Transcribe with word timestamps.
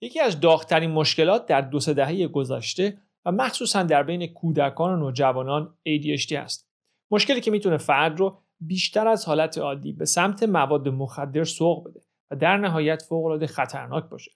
یکی 0.00 0.20
از 0.20 0.40
داغترین 0.40 0.90
مشکلات 0.90 1.46
در 1.46 1.60
دو 1.60 1.80
سه 1.80 1.94
دهه 1.94 2.26
گذشته 2.26 2.98
و 3.24 3.32
مخصوصا 3.32 3.82
در 3.82 4.02
بین 4.02 4.26
کودکان 4.26 4.92
و 4.92 4.96
نوجوانان 4.96 5.74
ADHD 5.88 6.32
است. 6.32 6.68
مشکلی 7.10 7.40
که 7.40 7.50
می‌تونه 7.50 7.76
فرد 7.76 8.18
رو 8.18 8.38
بیشتر 8.60 9.08
از 9.08 9.24
حالت 9.24 9.58
عادی 9.58 9.92
به 9.92 10.04
سمت 10.04 10.42
مواد 10.42 10.88
مخدر 10.88 11.44
سوق 11.44 11.88
بده 11.88 12.00
و 12.30 12.36
در 12.36 12.56
نهایت 12.56 13.02
فوق‌العاده 13.02 13.46
خطرناک 13.46 14.04
باشه. 14.04 14.30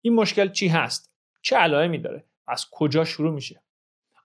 این 0.00 0.14
مشکل 0.14 0.48
چی 0.48 0.68
هست؟ 0.68 1.16
چه 1.42 1.56
علائمی 1.56 1.98
داره؟ 1.98 2.24
از 2.46 2.66
کجا 2.70 3.04
شروع 3.04 3.32
میشه؟ 3.32 3.62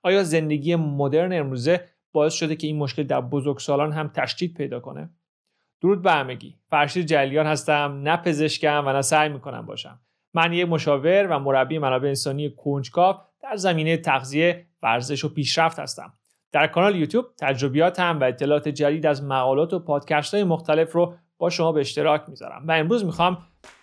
آیا 0.04 0.24
زندگی 0.24 0.76
مدرن 0.76 1.34
امروزه 1.34 1.90
باعث 2.12 2.34
شده 2.34 2.56
که 2.56 2.68
این 2.68 2.78
مشکل 2.78 3.04
در 3.04 3.22
بزرگسالان 3.22 3.92
هم 3.92 4.08
تشدید 4.08 4.54
پیدا 4.54 4.80
کنه؟ 4.80 5.10
درود 5.82 6.02
به 6.02 6.12
همگی. 6.12 6.56
فرشید 6.70 7.06
جلیان 7.06 7.46
هستم، 7.46 8.02
نه 8.04 8.18
پزشکم 8.18 8.84
و 8.88 8.94
نه 8.94 9.02
سعی 9.02 9.30
می‌کنم 9.30 9.66
باشم. 9.66 10.00
من 10.34 10.54
یک 10.54 10.70
مشاور 10.70 11.28
و 11.28 11.40
مربی 11.40 11.78
منابع 11.78 12.08
انسانی 12.08 12.50
کنجکاو 12.58 13.16
در 13.44 13.56
زمینه 13.56 13.98
تغذیه، 13.98 14.66
ورزش 14.84 15.26
و 15.26 15.34
پیشرفت 15.34 15.80
هستم. 15.80 16.14
در 16.52 16.68
کانال 16.68 16.96
یوتیوب 16.96 17.26
تجربیاتم 17.40 18.20
و 18.20 18.24
اطلاعات 18.24 18.68
جدید 18.68 19.06
از 19.06 19.24
مقالات 19.24 19.74
و 19.74 19.80
پادکست 19.80 20.34
های 20.34 20.44
مختلف 20.44 20.92
رو 20.92 21.14
با 21.38 21.50
شما 21.50 21.72
به 21.72 21.80
اشتراک 21.80 22.22
می‌ذارم 22.28 22.64
و 22.68 22.72
امروز 22.72 23.06
می‌خوام 23.06 23.38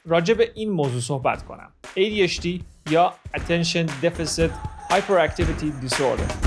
راجع 0.04 0.34
به 0.34 0.50
این 0.54 0.70
موضوع 0.70 1.00
صحبت 1.00 1.44
کنم 1.44 1.72
ADHD 1.96 2.46
یا 2.90 3.12
Attention 3.36 3.90
Deficit 4.02 4.50
Hyperactivity 4.90 5.86
Disorder 5.86 6.45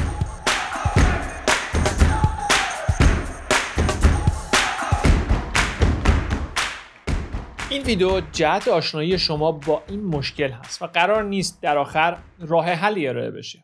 ویدیو 7.90 8.22
جهت 8.22 8.68
آشنایی 8.68 9.18
شما 9.18 9.52
با 9.52 9.84
این 9.88 10.04
مشکل 10.04 10.52
هست 10.52 10.82
و 10.82 10.88
قرار 10.88 11.24
نیست 11.24 11.62
در 11.62 11.78
آخر 11.78 12.18
راه 12.40 12.66
حلی 12.66 13.08
ارائه 13.08 13.32
بشه. 13.32 13.64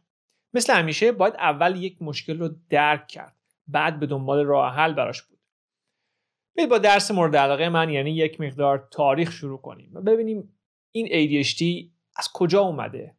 مثل 0.53 0.73
همیشه 0.73 1.11
باید 1.11 1.33
اول 1.33 1.83
یک 1.83 2.01
مشکل 2.01 2.39
رو 2.39 2.49
درک 2.69 3.07
کرد 3.07 3.35
بعد 3.67 3.99
به 3.99 4.05
دنبال 4.05 4.45
راه 4.45 4.75
حل 4.75 4.93
براش 4.93 5.21
بود. 5.21 5.39
برید 6.57 6.69
با 6.69 6.77
درس 6.77 7.11
مورد 7.11 7.35
علاقه 7.35 7.69
من 7.69 7.89
یعنی 7.89 8.11
یک 8.11 8.41
مقدار 8.41 8.87
تاریخ 8.91 9.31
شروع 9.31 9.61
کنیم 9.61 9.91
و 9.93 10.01
ببینیم 10.01 10.57
این 10.91 11.07
ADHD 11.07 11.89
از 12.15 12.29
کجا 12.33 12.61
اومده؟ 12.61 13.15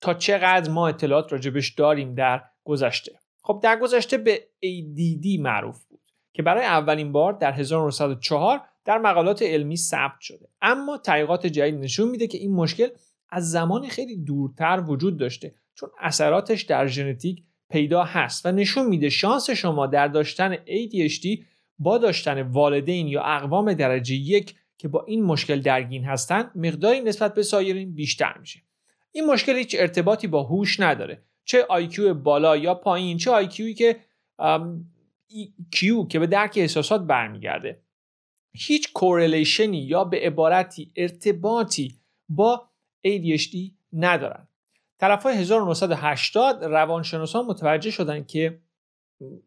تا 0.00 0.14
چقدر 0.14 0.70
ما 0.70 0.88
اطلاعات 0.88 1.32
راجبش 1.32 1.70
داریم 1.70 2.14
در 2.14 2.44
گذشته؟ 2.64 3.18
خب 3.42 3.60
در 3.62 3.78
گذشته 3.78 4.18
به 4.18 4.48
ADD 4.64 5.40
معروف 5.40 5.84
بود 5.84 6.00
که 6.32 6.42
برای 6.42 6.64
اولین 6.64 7.12
بار 7.12 7.32
در 7.32 7.52
1904 7.52 8.60
در 8.84 8.98
مقالات 8.98 9.42
علمی 9.42 9.76
ثبت 9.76 10.20
شده. 10.20 10.48
اما 10.62 10.98
تحقیقات 10.98 11.46
جدید 11.46 11.74
نشون 11.74 12.08
میده 12.08 12.26
که 12.26 12.38
این 12.38 12.52
مشکل 12.52 12.88
از 13.30 13.50
زمان 13.50 13.88
خیلی 13.88 14.16
دورتر 14.16 14.84
وجود 14.86 15.18
داشته 15.18 15.54
چون 15.74 15.90
اثراتش 16.00 16.62
در 16.62 16.86
ژنتیک 16.86 17.42
پیدا 17.70 18.04
هست 18.04 18.46
و 18.46 18.52
نشون 18.52 18.86
میده 18.86 19.08
شانس 19.08 19.50
شما 19.50 19.86
در 19.86 20.08
داشتن 20.08 20.56
ADHD 20.56 21.44
با 21.78 21.98
داشتن 21.98 22.42
والدین 22.42 23.08
یا 23.08 23.22
اقوام 23.22 23.74
درجه 23.74 24.14
یک 24.14 24.54
که 24.78 24.88
با 24.88 25.04
این 25.08 25.24
مشکل 25.24 25.60
درگین 25.60 26.04
هستند 26.04 26.50
مقداری 26.54 27.00
نسبت 27.00 27.34
به 27.34 27.42
سایرین 27.42 27.94
بیشتر 27.94 28.38
میشه. 28.40 28.60
این 29.12 29.26
مشکل 29.26 29.56
هیچ 29.56 29.76
ارتباطی 29.78 30.26
با 30.26 30.42
هوش 30.42 30.80
نداره. 30.80 31.22
چه 31.44 31.66
IQ 31.70 32.00
بالا 32.00 32.56
یا 32.56 32.74
پایین 32.74 33.18
چه 33.18 33.48
IQ 33.48 33.74
که 33.74 33.96
EQ 35.30 36.08
که 36.08 36.18
به 36.18 36.26
درک 36.26 36.54
احساسات 36.56 37.00
برمیگرده. 37.00 37.83
هیچ 38.56 38.92
کورلیشنی 38.92 39.78
یا 39.78 40.04
به 40.04 40.20
عبارتی 40.20 40.92
ارتباطی 40.96 41.98
با 42.28 42.68
ADHD 43.06 43.56
ندارن. 43.92 44.48
طرف 44.98 45.26
1980 45.26 46.64
روانشناسان 46.64 47.46
متوجه 47.46 47.90
شدن 47.90 48.24
که 48.24 48.60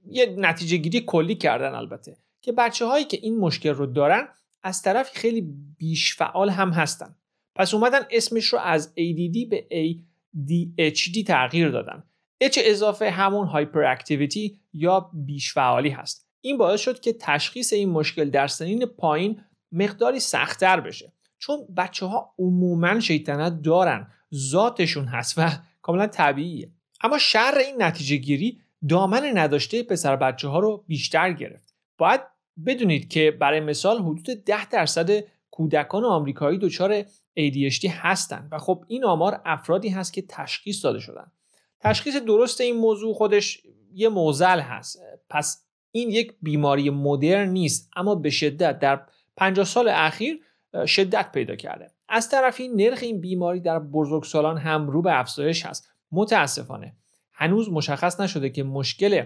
یه 0.05 0.35
نتیجه 0.37 0.77
گیری 0.77 1.01
کلی 1.01 1.35
کردن 1.35 1.75
البته 1.75 2.17
که 2.41 2.51
بچه 2.51 2.85
هایی 2.85 3.05
که 3.05 3.19
این 3.21 3.37
مشکل 3.37 3.69
رو 3.69 3.85
دارن 3.85 4.27
از 4.63 4.81
طرف 4.81 5.11
خیلی 5.13 5.41
بیش 5.77 6.15
فعال 6.15 6.49
هم 6.49 6.69
هستن. 6.69 7.15
پس 7.55 7.73
اومدن 7.73 7.99
اسمش 8.11 8.45
رو 8.45 8.59
از 8.59 8.93
ADD 8.93 9.47
به 9.49 9.67
ADHD 9.71 11.23
تغییر 11.23 11.69
دادن. 11.69 12.03
H 12.43 12.57
اضافه 12.57 13.09
همون 13.09 13.47
هایپر 13.47 13.83
اکتیویتی 13.83 14.59
یا 14.73 15.11
بیش 15.13 15.53
فعالی 15.53 15.89
هست. 15.89 16.26
این 16.47 16.57
باعث 16.57 16.81
شد 16.81 16.99
که 16.99 17.13
تشخیص 17.13 17.73
این 17.73 17.89
مشکل 17.89 18.29
در 18.29 18.47
سنین 18.47 18.85
پایین 18.85 19.41
مقداری 19.71 20.19
سختتر 20.19 20.79
بشه. 20.79 21.13
چون 21.39 21.59
بچه 21.77 22.05
ها 22.05 22.33
عموما 22.39 22.99
شیطنت 22.99 23.61
دارن 23.61 24.07
ذاتشون 24.35 25.05
هست 25.05 25.33
و 25.37 25.49
کاملا 25.81 26.07
طبیعیه. 26.07 26.71
اما 27.01 27.17
شر 27.17 27.57
این 27.57 27.81
نتیجه 27.81 28.15
گیری 28.15 28.61
دامن 28.89 29.37
نداشته 29.37 29.83
پسر 29.83 30.15
بچه 30.15 30.47
ها 30.47 30.59
رو 30.59 30.83
بیشتر 30.87 31.33
گرفت. 31.33 31.75
باید 31.97 32.21
بدونید 32.65 33.09
که 33.09 33.31
برای 33.31 33.59
مثال 33.59 33.97
حدود 33.97 34.43
10 34.45 34.69
درصد 34.69 35.23
کودکان 35.51 36.05
آمریکایی 36.05 36.57
دچار 36.57 37.01
ADHD 37.39 37.85
هستند 37.89 38.49
و 38.51 38.57
خب 38.57 38.85
این 38.87 39.05
آمار 39.05 39.41
افرادی 39.45 39.89
هست 39.89 40.13
که 40.13 40.23
تشخیص 40.29 40.85
داده 40.85 40.99
شدن. 40.99 41.31
تشخیص 41.79 42.15
درست 42.15 42.61
این 42.61 42.75
موضوع 42.75 43.13
خودش 43.13 43.61
یه 43.93 44.09
موزل 44.09 44.59
هست. 44.59 44.99
پس 45.29 45.66
این 45.91 46.09
یک 46.09 46.33
بیماری 46.41 46.89
مدرن 46.89 47.49
نیست 47.49 47.89
اما 47.95 48.15
به 48.15 48.29
شدت 48.29 48.79
در 48.79 49.01
50 49.37 49.65
سال 49.65 49.87
اخیر 49.87 50.39
شدت 50.85 51.31
پیدا 51.31 51.55
کرده. 51.55 51.91
از 52.09 52.29
طرفی 52.29 52.67
نرخ 52.67 52.99
این 53.01 53.21
بیماری 53.21 53.59
در 53.59 53.79
بزرگسالان 53.79 54.57
هم 54.57 54.89
رو 54.89 55.01
به 55.01 55.19
افزایش 55.19 55.65
هست. 55.65 55.91
متاسفانه 56.11 56.95
هنوز 57.31 57.69
مشخص 57.69 58.19
نشده 58.19 58.49
که 58.49 58.63
مشکل 58.63 59.23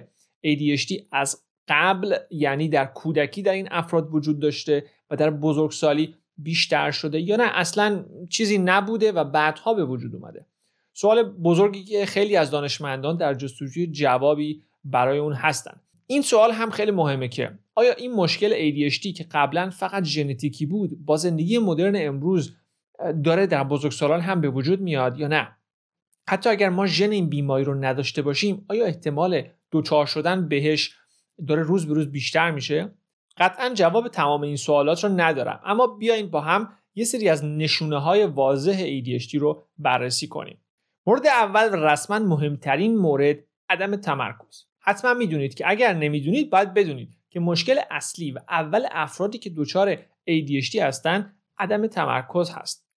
ADHD 0.47 1.03
از 1.11 1.43
قبل 1.67 2.15
یعنی 2.29 2.69
در 2.69 2.85
کودکی 2.85 3.41
در 3.41 3.51
این 3.51 3.67
افراد 3.71 4.15
وجود 4.15 4.39
داشته 4.39 4.85
و 5.09 5.15
در 5.15 5.29
بزرگسالی 5.29 6.15
بیشتر 6.37 6.91
شده 6.91 7.21
یا 7.21 7.35
نه 7.35 7.49
اصلا 7.53 8.05
چیزی 8.29 8.57
نبوده 8.57 9.11
و 9.11 9.23
بعدها 9.23 9.73
به 9.73 9.85
وجود 9.85 10.15
اومده. 10.15 10.45
سوال 10.93 11.23
بزرگی 11.23 11.83
که 11.83 12.05
خیلی 12.05 12.35
از 12.35 12.51
دانشمندان 12.51 13.17
در 13.17 13.33
جستجوی 13.33 13.87
جوابی 13.87 14.63
برای 14.83 15.17
اون 15.17 15.33
هستند 15.33 15.81
این 16.11 16.21
سوال 16.21 16.51
هم 16.51 16.69
خیلی 16.69 16.91
مهمه 16.91 17.27
که 17.27 17.59
آیا 17.75 17.93
این 17.93 18.13
مشکل 18.13 18.49
ADHD 18.49 19.13
که 19.13 19.25
قبلا 19.31 19.69
فقط 19.69 20.03
ژنتیکی 20.03 20.65
بود 20.65 21.05
با 21.05 21.17
زندگی 21.17 21.57
مدرن 21.57 21.95
امروز 21.95 22.55
داره 23.23 23.47
در 23.47 23.63
بزرگسالان 23.63 24.21
هم 24.21 24.41
به 24.41 24.49
وجود 24.49 24.81
میاد 24.81 25.19
یا 25.19 25.27
نه؟ 25.27 25.57
حتی 26.29 26.49
اگر 26.49 26.69
ما 26.69 26.87
ژن 26.87 27.11
این 27.11 27.29
بیماری 27.29 27.63
رو 27.63 27.73
نداشته 27.73 28.21
باشیم 28.21 28.65
آیا 28.69 28.85
احتمال 28.85 29.43
دچار 29.71 30.05
شدن 30.05 30.47
بهش 30.47 30.95
داره 31.47 31.63
روز 31.63 31.87
به 31.87 31.93
روز 31.93 32.11
بیشتر 32.11 32.51
میشه؟ 32.51 32.91
قطعا 33.37 33.69
جواب 33.73 34.07
تمام 34.07 34.41
این 34.41 34.55
سوالات 34.55 35.03
رو 35.03 35.09
ندارم 35.09 35.61
اما 35.65 35.87
بیاین 35.87 36.29
با 36.29 36.41
هم 36.41 36.73
یه 36.95 37.03
سری 37.03 37.29
از 37.29 37.45
نشونه 37.45 37.97
های 38.01 38.25
واضح 38.25 39.01
ADHD 39.01 39.33
رو 39.33 39.63
بررسی 39.77 40.27
کنیم. 40.27 40.57
مورد 41.07 41.27
اول 41.27 41.79
رسما 41.79 42.19
مهمترین 42.19 42.97
مورد 42.97 43.37
عدم 43.69 43.95
تمرکز. 43.95 44.70
حتما 44.81 45.13
می‌دونید 45.13 45.53
که 45.53 45.69
اگر 45.69 45.93
نمی‌دونید 45.93 46.49
باید 46.49 46.73
بدونید 46.73 47.17
که 47.29 47.39
مشکل 47.39 47.79
اصلی 47.91 48.31
و 48.31 48.39
اول 48.49 48.87
افرادی 48.91 49.37
که 49.37 49.49
دچار 49.49 49.95
ADHD 50.29 50.75
هستن 50.75 51.33
عدم 51.57 51.87
تمرکز 51.87 52.49
هست. 52.49 52.87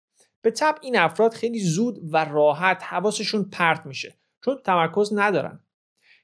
به 0.41 0.51
طب 0.51 0.75
این 0.81 0.97
افراد 0.97 1.33
خیلی 1.33 1.59
زود 1.59 2.13
و 2.13 2.25
راحت 2.25 2.83
حواسشون 2.83 3.43
پرت 3.43 3.85
میشه 3.85 4.15
چون 4.45 4.57
تمرکز 4.63 5.13
ندارن. 5.13 5.59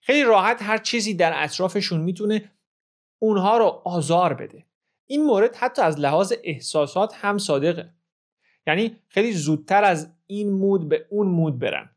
خیلی 0.02 0.24
راحت 0.24 0.62
هر 0.62 0.78
چیزی 0.78 1.14
در 1.14 1.44
اطرافشون 1.44 2.02
می‌تونه 2.02 2.52
اونها 3.20 3.58
رو 3.58 3.66
آزار 3.66 4.34
بده. 4.34 4.66
این 5.06 5.26
مورد 5.26 5.56
حتی 5.56 5.82
از 5.82 6.00
لحاظ 6.00 6.34
احساسات 6.44 7.14
هم 7.16 7.38
صادقه. 7.38 7.94
یعنی 8.68 8.98
خیلی 9.08 9.32
زودتر 9.32 9.84
از 9.84 10.14
این 10.28 10.52
مود 10.52 10.90
به 10.90 11.06
اون 11.10 11.28
مود 11.28 11.60
برن. 11.60 11.91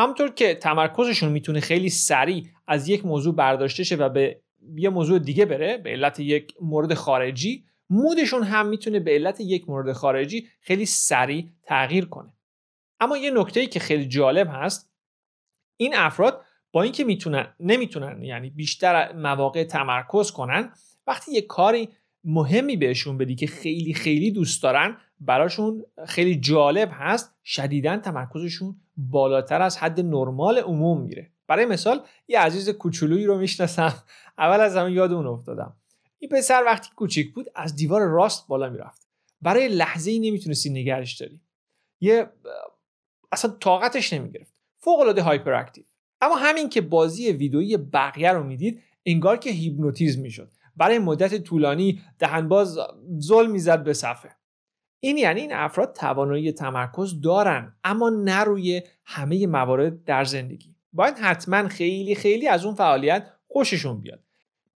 همونطور 0.00 0.28
که 0.28 0.54
تمرکزشون 0.54 1.32
می‌تونه 1.32 1.60
خیلی 1.60 1.88
سریع 1.88 2.44
از 2.66 2.88
یک 2.88 3.06
موضوع 3.06 3.34
برداشته 3.34 3.84
شه 3.84 3.96
و 3.96 4.08
به 4.08 4.40
یه 4.74 4.90
موضوع 4.90 5.18
دیگه 5.18 5.44
بره 5.44 5.78
به 5.78 5.90
علت 5.90 6.20
یک 6.20 6.54
مورد 6.60 6.94
خارجی 6.94 7.64
مودشون 7.90 8.42
هم 8.42 8.66
می‌تونه 8.66 9.00
به 9.00 9.10
علت 9.10 9.40
یک 9.40 9.68
مورد 9.68 9.92
خارجی 9.92 10.48
خیلی 10.60 10.86
سریع 10.86 11.48
تغییر 11.62 12.04
کنه. 12.04 12.32
اما 13.00 13.16
یه 13.16 13.30
نکته 13.30 13.60
ای 13.60 13.66
که 13.66 13.80
خیلی 13.80 14.06
جالب 14.06 14.48
هست 14.52 14.92
این 15.76 15.94
افراد 15.96 16.44
با 16.72 16.82
اینکه 16.82 17.04
می‌تونن 17.04 17.54
نمی‌تونن 17.60 18.22
یعنی 18.22 18.50
بیشتر 18.50 19.12
مواقع 19.12 19.64
تمرکز 19.64 20.30
کنن 20.30 20.72
وقتی 21.06 21.32
یه 21.32 21.42
کاری 21.42 21.88
مهمی 22.24 22.76
بهشون 22.76 23.18
بدی 23.18 23.34
که 23.34 23.46
خیلی 23.46 23.94
خیلی 23.94 24.30
دوست 24.30 24.62
دارن 24.62 24.96
براشون 25.20 25.84
خیلی 26.06 26.36
جالب 26.36 26.90
هست 26.92 27.34
شدیدا 27.44 27.96
تمرکزشون 27.96 28.76
بالاتر 28.96 29.62
از 29.62 29.78
حد 29.78 30.00
نرمال 30.00 30.58
عموم 30.58 31.00
میره. 31.00 31.30
برای 31.46 31.66
مثال 31.66 32.02
یه 32.28 32.40
عزیز 32.40 32.70
کوچولویی 32.70 33.26
رو 33.26 33.38
می‌شناسم. 33.38 34.02
اول 34.38 34.60
از 34.60 34.76
همه 34.76 34.92
یاد 34.92 35.12
اون 35.12 35.26
افتادم. 35.26 35.76
این 36.18 36.30
پسر 36.30 36.62
وقتی 36.66 36.88
کوچیک 36.96 37.34
بود 37.34 37.46
از 37.54 37.76
دیوار 37.76 38.00
راست 38.00 38.48
بالا 38.48 38.68
می‌رفت. 38.70 39.08
برای 39.42 39.68
لحظه 39.68 40.10
ای 40.10 40.18
نمی‌تونستی 40.18 40.70
نگرش 40.70 41.16
داری. 41.16 41.40
یه 42.00 42.30
اصلا 43.32 43.50
طاقتش 43.50 44.12
نمی‌گرفت. 44.12 44.54
فوق 44.78 45.00
العاده 45.00 45.22
hyperactive 45.22 45.84
اما 46.20 46.36
همین 46.36 46.68
که 46.68 46.80
بازی 46.80 47.32
ویدئویی 47.32 47.76
بقیه 47.76 48.32
رو 48.32 48.44
می‌دید 48.44 48.82
انگار 49.06 49.36
که 49.36 49.50
هیپنوتیزم 49.50 50.20
می‌شد. 50.20 50.50
برای 50.76 50.98
مدت 50.98 51.42
طولانی 51.42 52.02
دهنباز 52.18 52.78
ظلم 53.20 53.50
می‌زد 53.50 53.84
به 53.84 53.92
صفحه. 53.92 54.30
این 55.00 55.16
یعنی 55.18 55.40
این 55.40 55.52
افراد 55.52 55.92
توانایی 55.92 56.52
تمرکز 56.52 57.20
دارن 57.20 57.76
اما 57.84 58.10
نه 58.10 58.44
روی 58.44 58.82
همه 59.04 59.46
موارد 59.46 60.04
در 60.04 60.24
زندگی. 60.24 60.76
باید 60.92 61.18
حتما 61.18 61.68
خیلی 61.68 62.14
خیلی 62.14 62.48
از 62.48 62.64
اون 62.64 62.74
فعالیت 62.74 63.30
خوششون 63.48 64.00
بیاد. 64.00 64.24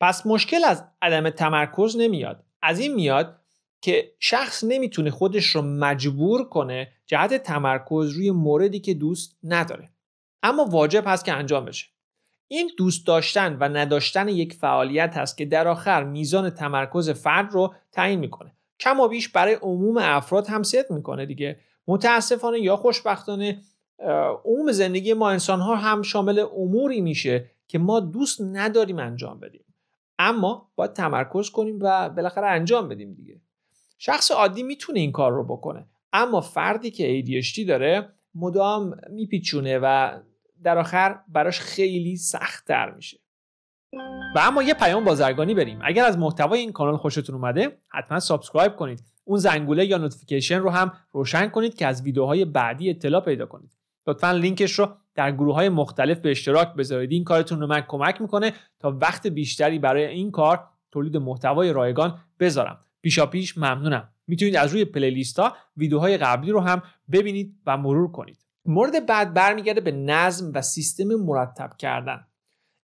پس 0.00 0.26
مشکل 0.26 0.64
از 0.64 0.84
عدم 1.02 1.30
تمرکز 1.30 1.96
نمیاد. 1.96 2.44
از 2.62 2.80
این 2.80 2.94
میاد 2.94 3.40
که 3.80 4.12
شخص 4.18 4.64
نمی‌تونه 4.64 5.10
خودش 5.10 5.46
رو 5.46 5.62
مجبور 5.62 6.48
کنه 6.48 6.92
جهت 7.06 7.34
تمرکز 7.34 8.10
روی 8.10 8.30
موردی 8.30 8.80
که 8.80 8.94
دوست 8.94 9.38
نداره. 9.42 9.92
اما 10.42 10.64
واجب 10.64 11.04
هست 11.06 11.24
که 11.24 11.32
انجام 11.32 11.64
بشه. 11.64 11.86
این 12.52 12.70
دوست 12.76 13.06
داشتن 13.06 13.56
و 13.60 13.68
نداشتن 13.68 14.28
یک 14.28 14.52
فعالیت 14.52 15.16
هست 15.16 15.38
که 15.38 15.44
در 15.44 15.68
آخر 15.68 16.04
میزان 16.04 16.50
تمرکز 16.50 17.10
فرد 17.10 17.52
رو 17.52 17.74
تعیین 17.92 18.18
می‌کنه. 18.18 18.52
کم 18.80 19.00
و 19.00 19.08
بیش 19.08 19.28
برای 19.28 19.54
عموم 19.54 19.96
افراد 19.96 20.46
هم 20.46 20.62
ست 20.62 20.90
می‌کنه 20.90 21.26
دیگه. 21.26 21.58
متاسفانه 21.86 22.60
یا 22.60 22.76
خوشبختانه 22.76 23.60
عموم 24.44 24.72
زندگی 24.72 25.12
ما 25.12 25.30
انسان 25.30 25.60
ها 25.60 25.76
هم 25.76 26.02
شامل 26.02 26.38
اموری 26.38 27.00
میشه 27.00 27.50
که 27.68 27.78
ما 27.78 28.00
دوست 28.00 28.40
نداریم 28.40 28.98
انجام 28.98 29.40
بدیم. 29.40 29.64
اما 30.18 30.70
باید 30.76 30.92
تمرکز 30.92 31.50
کنیم 31.50 31.78
و 31.80 32.08
بالاخره 32.08 32.46
انجام 32.46 32.88
بدیم 32.88 33.14
دیگه. 33.14 33.40
شخص 33.98 34.30
عادی 34.30 34.62
می‌تونه 34.62 35.00
این 35.00 35.12
کار 35.12 35.32
رو 35.32 35.44
بکنه 35.44 35.86
اما 36.12 36.40
فردی 36.40 36.90
که 36.90 37.22
ADHD 37.22 37.66
داره 37.68 38.08
مدام 38.34 38.96
میپیچونه 39.10 39.78
و 39.82 40.18
در 40.64 40.78
آخر 40.78 41.18
براش 41.28 41.60
خیلی 41.60 42.16
سختتر 42.16 42.90
میشه. 42.90 43.18
و 44.34 44.38
اما 44.38 44.62
یه 44.62 44.74
پیام 44.74 45.04
بازرگانی 45.04 45.54
بریم. 45.54 45.78
اگر 45.84 46.04
از 46.04 46.18
محتوای 46.18 46.60
این 46.60 46.72
کانال 46.72 46.96
خوشتون 46.96 47.34
اومده 47.34 47.78
حتما 47.88 48.20
subscribe 48.20 48.76
کنید. 48.76 49.02
اون 49.24 49.38
زنگوله 49.38 49.86
یا 49.86 49.98
notification 49.98 50.58
رو 50.58 50.70
هم 50.70 50.92
روشن 51.12 51.48
کنید 51.48 51.74
که 51.74 51.86
از 51.86 52.02
ویدیوهای 52.02 52.44
بعدی 52.44 52.90
اطلاع 52.90 53.20
پیدا 53.20 53.46
کنید. 53.46 53.76
لطفا 54.06 54.32
لینکش 54.32 54.72
رو 54.72 54.88
در 55.14 55.32
گروه 55.32 55.54
های 55.54 55.68
مختلف 55.68 56.18
به 56.18 56.30
اشتراک 56.30 56.74
بذارید. 56.74 57.12
این 57.12 57.24
کارتون 57.24 57.60
به 57.60 57.66
من 57.66 57.80
کمک 57.80 58.20
می‌کنه 58.20 58.52
تا 58.78 58.98
وقت 59.00 59.26
بیشتری 59.26 59.78
برای 59.78 60.06
این 60.06 60.30
کار 60.30 60.64
تولید 60.90 61.16
محتوای 61.16 61.72
رایگان 61.72 62.18
بذارم. 62.40 62.80
پیشا 63.02 63.26
پیش 63.26 63.58
ممنونم. 63.58 64.08
می‌تونید 64.26 64.56
از 64.56 64.72
روی 64.72 64.84
playlist 64.84 65.38
ها 65.38 65.56
ویدیوهای 65.76 66.18
قبلی 66.18 66.50
رو 66.50 66.60
هم 66.60 66.82
ببینید 67.12 67.56
و 67.66 67.76
مرور 67.76 68.12
کنید. 68.12 68.38
مورد 68.64 69.06
بعد 69.06 69.34
برمیگرده 69.34 69.80
به 69.80 69.92
نظم 69.92 70.52
و 70.54 70.62
سیستم 70.62 71.04
مرتب 71.04 71.70
کردن. 71.78 72.26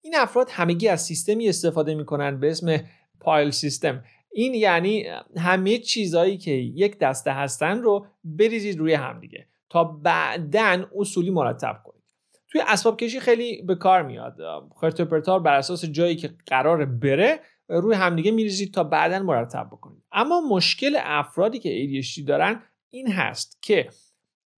این 0.01 0.17
افراد 0.17 0.51
همگی 0.51 0.89
از 0.89 1.03
سیستمی 1.03 1.49
استفاده 1.49 1.95
می‌کنن 1.95 2.41
به 2.41 2.51
اسم 2.51 2.81
پایل 3.21 3.51
سیستم. 3.51 4.05
این 4.33 4.55
یعنی 4.55 5.07
همه 5.37 5.79
چیزهایی 5.79 6.39
که 6.39 6.51
یک 6.51 6.99
دسته 6.99 7.33
هستن 7.33 7.83
رو 7.83 8.07
بریزید 8.25 8.79
روی 8.79 8.95
همدیگه 8.95 9.47
تا 9.71 9.85
بعدا 9.85 10.87
اصولی 10.97 11.31
مرتب 11.31 11.81
کنید. 11.85 12.03
توی 12.51 12.61
اسباب 12.67 12.97
کشی 12.97 13.21
خیلی 13.21 13.63
به 13.63 13.75
کار 13.75 14.03
میاد. 14.03 14.37
خرتوپرتار 14.81 15.41
بر 15.41 15.55
اساس 15.55 15.85
جایی 15.85 16.17
که 16.17 16.35
قرار 16.47 16.85
بره 16.85 17.41
روی 17.69 17.95
همدیگه 17.95 18.31
میریزید 18.31 18.75
تا 18.75 18.85
بعدا 18.85 19.19
مرتب 19.19 19.67
بکنید. 19.73 20.03
اما 20.13 20.41
مشکل 20.41 20.97
افرادی 21.01 21.59
که 21.59 22.03
ADHD 22.03 22.25
دارن 22.27 22.63
این 22.91 23.13
هست 23.13 23.59
که 23.63 23.89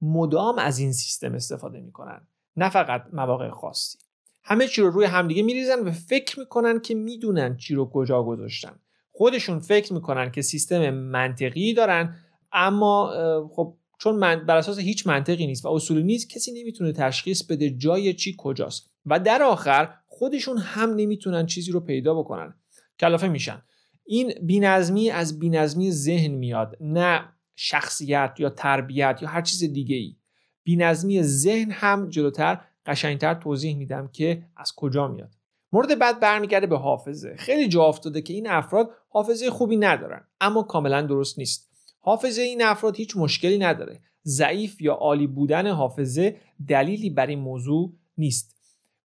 مدام 0.02 0.58
از 0.58 0.79
این 0.79 0.93
سیستم 0.93 1.35
استفاده 1.35 1.81
می‌کنن 1.81 2.20
نه 2.56 2.70
فقط 2.70 3.05
مواقع 3.12 3.50
خاصی. 3.50 3.99
همه 4.43 4.69
چی 4.69 4.82
رو 4.82 4.91
روی 4.91 5.05
همدیگه 5.05 5.43
میریزن 5.43 5.81
و 5.81 5.91
فکر 5.91 6.38
می‌کنن 6.38 6.81
که 6.81 6.94
می‌دونن 6.94 7.56
چی 7.56 7.75
رو 7.75 7.91
کجا 7.91 8.23
گذاشتن. 8.23 8.81
خودشون 9.12 9.58
فکر 9.58 9.93
می‌کنن 9.93 10.31
که 10.31 10.43
سیستم 10.43 10.91
منطقی 10.91 11.75
دارن 11.75 12.17
اما 12.52 13.12
خب 13.52 13.76
چون 13.99 14.17
من 14.17 14.47
بر 14.47 14.56
اساس 14.56 14.79
هیچ 14.79 15.06
منطقی 15.06 15.47
نیست 15.47 15.64
و 15.64 15.69
اصولی 15.69 16.02
نیست 16.02 16.31
کسی 16.31 16.61
نمی‌تونه 16.61 16.93
تشخیص 16.93 17.43
بده 17.43 17.70
جای 17.70 18.14
چی 18.14 18.35
کجاست. 18.38 18.91
و 19.06 19.20
در 19.20 19.43
آخر 19.43 19.94
خودشون 20.06 20.58
هم 20.58 20.94
نمی‌تونن 20.94 21.47
چیزی 21.47 21.73
رو 21.73 21.81
پیدا 21.81 22.14
بکنن. 22.14 22.55
کلافه 23.00 23.29
میشن. 23.29 23.62
این 24.05 24.32
بینظمی 24.43 25.11
از 25.11 25.38
بینظمی 25.38 25.93
ذهن 25.93 26.31
میاد 26.31 26.76
نه 26.81 27.29
شخصیت 27.62 28.35
یا 28.39 28.51
تربیت 28.51 29.19
یا 29.23 29.29
هر 29.29 29.43
چیز 29.43 29.73
دیگه 29.73 29.97
ای 29.97 30.17
بینظمی 30.62 31.23
ذهن 31.23 31.71
هم 31.71 32.09
جلوتر 32.09 32.61
قشنگتر 32.87 33.35
توضیح 33.35 33.77
میدم 33.77 34.09
که 34.09 34.43
از 34.57 34.73
کجا 34.77 35.09
میاد. 35.09 35.31
مورد 35.73 35.99
بعد 35.99 36.21
برمیگرده 36.21 36.67
به 36.67 36.79
حافظه. 36.79 37.37
خیلی 37.39 37.69
جا 37.69 37.85
افتاده 37.85 38.23
که 38.23 38.33
این 38.33 38.51
افراد 38.51 38.91
حافظه 39.09 39.51
خوبی 39.51 39.77
ندارن 39.77 40.25
اما 40.41 40.62
کاملا 40.62 41.03
درست 41.03 41.39
نیست. 41.39 41.71
حافظه 42.01 42.43
این 42.43 42.62
افراد 42.62 42.97
هیچ 42.97 43.17
مشکلی 43.17 43.59
نداره. 43.59 44.01
ضعیف 44.25 44.81
یا 44.81 44.95
عالی 44.95 45.27
بودن 45.27 45.67
حافظه 45.67 46.37
دلیلی 46.69 47.11
بر 47.11 47.27
این 47.27 47.39
موضوع 47.39 47.93
نیست. 48.19 48.57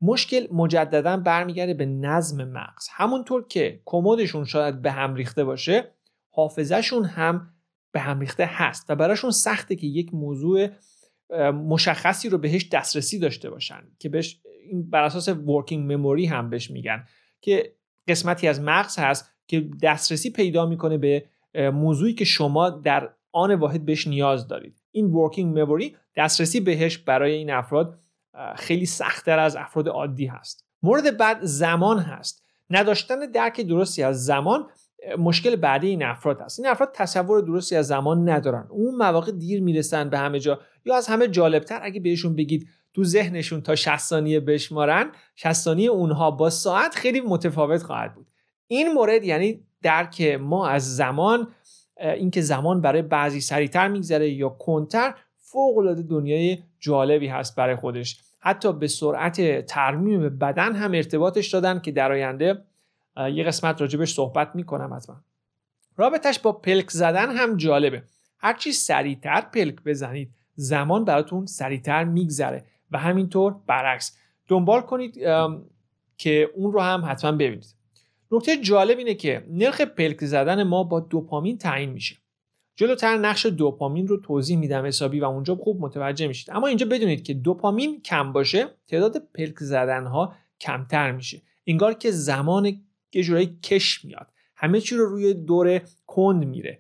مشکل 0.01 0.47
مجددا 0.53 1.17
برمیگرده 1.17 1.75
به 1.75 1.87
نظم 1.87 2.45
مغز. 2.45 2.89
همونطور 2.91 3.47
که 3.49 3.81
کمدشون 3.85 4.45
شاید 4.45 4.83
به 4.83 4.91
هم 4.91 5.15
ریخته 5.15 5.45
باشه 5.45 5.95
حافظهشون 6.31 7.05
هم 7.05 7.54
به 7.95 8.01
هم 8.01 8.21
ریخته 8.21 8.45
هست 8.47 8.87
و 8.89 8.97
براشون 8.97 9.31
سخته 9.31 9.77
که 9.77 9.87
یک 9.87 10.15
موضوع 10.15 10.69
مشخصی 11.51 12.29
رو 12.29 12.39
بهش 12.39 12.69
دسترسی 12.69 13.19
داشته 13.19 13.51
باشن 13.51 13.83
که 13.99 14.09
بهش 14.09 14.41
این 14.63 14.91
بر 14.91 15.03
اساس 15.03 15.29
ورکینگ 15.29 15.93
مموری 15.93 16.27
هم 16.27 16.51
بهش 16.51 16.71
میگن 16.71 17.05
که 17.41 17.75
قسمتی 18.09 18.49
از 18.49 18.61
مغز 18.61 18.99
هست 18.99 19.31
که 19.47 19.71
دسترسی 19.83 20.31
پیدا 20.31 20.67
می‌کنه 20.67 20.99
به 20.99 21.25
موضوعی 21.55 22.15
که 22.15 22.25
شما 22.25 22.71
در 22.71 23.11
آن 23.33 23.55
واحد 23.55 23.85
بهش 23.85 24.07
نیاز 24.07 24.49
دارید. 24.49 24.83
این 24.91 25.07
ورکینگ 25.07 25.59
مموری 25.59 25.97
دسترسی 26.17 26.61
بهش 26.61 26.99
برای 26.99 27.35
این 27.35 27.51
افراد 27.51 27.99
خیلی 28.57 28.87
سختتر 28.87 29.39
از 29.39 29.57
افراد 29.57 29.89
عادی 29.89 30.27
هست. 30.27 30.65
مورد 30.83 31.17
بعد 31.17 31.39
زمان 31.43 31.99
هست. 31.99 32.45
نداشتن 32.71 33.31
درک 33.31 33.61
درستی 33.61 34.03
از 34.03 34.25
زمان 34.25 34.67
مشکل 35.19 35.57
بعدی 35.57 35.89
این 35.89 36.03
افراد 36.03 36.41
هست. 36.41 36.61
این 36.61 36.69
افراد 36.69 36.91
تصور 36.95 37.41
درستی 37.41 37.77
از 37.77 37.87
زمان 37.87 38.29
ندارن. 38.29 38.67
اون 38.71 38.95
مواقع 38.95 39.33
دیر 39.33 39.63
می‌رسن 39.63 40.11
به 40.11 40.19
همه 40.19 40.41
جا. 40.41 40.61
یا 40.85 40.97
از 40.97 41.07
همه 41.07 41.29
جالبتر 41.29 41.81
اگه 41.83 42.01
بهشون 42.01 42.37
بگید 42.37 42.69
تو 42.95 43.05
ذهنشون 43.05 43.61
تا 43.61 43.75
60 43.75 43.99
ثانیه 43.99 44.41
بشمارن 44.41 45.13
60 45.35 45.53
ثانیه 45.53 45.91
اونها 45.91 46.31
با 46.31 46.51
ساعت 46.51 46.95
خیلی 46.95 47.21
متفاوت 47.21 47.83
خواهد 47.83 48.15
بود. 48.15 48.27
این 48.67 48.93
مورد 48.93 49.25
یعنی 49.25 49.61
درک 49.83 50.39
ما 50.41 50.69
از 50.69 50.97
زمان 50.97 51.49
اینکه 51.97 52.41
زمان 52.41 52.81
برای 52.81 53.03
بعضی 53.03 53.41
سریعتر 53.41 53.89
میگذره 53.89 54.31
یا 54.31 54.49
کنتر 54.49 55.15
فوق 55.37 55.79
العاده 55.79 56.03
دنیای 56.03 56.59
جالبی 56.81 57.27
هست 57.27 57.57
برای 57.57 57.77
خودش. 57.77 58.21
حتی 58.41 58.73
به 58.73 58.87
سرعت 58.87 59.67
ترمیم 59.67 60.39
بدن 60.39 60.75
هم 60.75 60.93
ارتباطش 60.93 61.49
دادن 61.49 61.81
که 61.81 61.93
در 61.93 62.13
آینده 62.13 62.65
یه 63.17 63.45
قسمت 63.45 63.81
راجبش 63.81 64.15
صحبت 64.15 64.51
می‌کنم 64.55 64.95
حتما. 64.95 65.17
رابطش 65.97 66.39
با 66.39 66.53
پلک 66.53 66.91
زدن 66.91 67.37
هم 67.37 67.57
جالبه. 67.57 68.03
هرچی 68.39 68.73
سریعتر 68.73 69.41
پلک 69.41 69.83
بزنید 69.85 70.31
زمان 70.55 71.05
براتون 71.05 71.47
سریعتر 71.47 72.05
میگذره 72.05 72.65
و 72.91 72.99
همینطور 72.99 73.55
برعکس. 73.67 74.17
دنبال 74.49 74.81
کنید 74.81 75.15
که 76.19 76.51
اون 76.55 76.73
رو 76.73 76.81
هم 76.81 77.05
حتما 77.05 77.33
ببینید. 77.33 77.75
نکته 78.31 78.57
جالب 78.57 78.99
اینه 78.99 79.15
که 79.15 79.47
نرخ 79.51 79.81
پلک 79.81 80.25
زدن 80.25 80.63
ما 80.63 80.85
با 80.85 81.01
دوپامین 81.01 81.59
تعیین 81.59 81.91
میشه. 81.91 82.17
جلوتر 82.77 83.17
نقش 83.17 83.47
دوپامین 83.47 84.07
رو 84.07 84.17
توضیح 84.17 84.59
میدم 84.59 84.87
حسابی 84.87 85.21
و 85.21 85.25
اونجا 85.25 85.55
خوب 85.55 85.81
متوجه 85.81 86.27
میشید. 86.27 86.51
اما 86.51 86.67
اینجا 86.67 86.87
بدونید 86.87 87.25
که 87.25 87.35
دوپامین 87.35 88.03
کم 88.03 88.33
باشه 88.33 88.67
تعداد 88.89 89.17
پلک 89.35 89.59
زدن 89.59 90.07
ها 90.07 90.35
کمتر 90.61 91.13
میشه. 91.13 91.43
انگار 91.67 91.95
که 91.95 92.11
زمان 92.11 92.81
یه 93.15 93.23
جورایی 93.23 93.59
کش 93.63 94.05
میاد. 94.05 94.33
همه 94.57 94.81
چی 94.81 94.97
رو 94.97 95.07
روی 95.07 95.35
دور 95.35 95.81
کند 96.07 96.45
میره. 96.45 96.79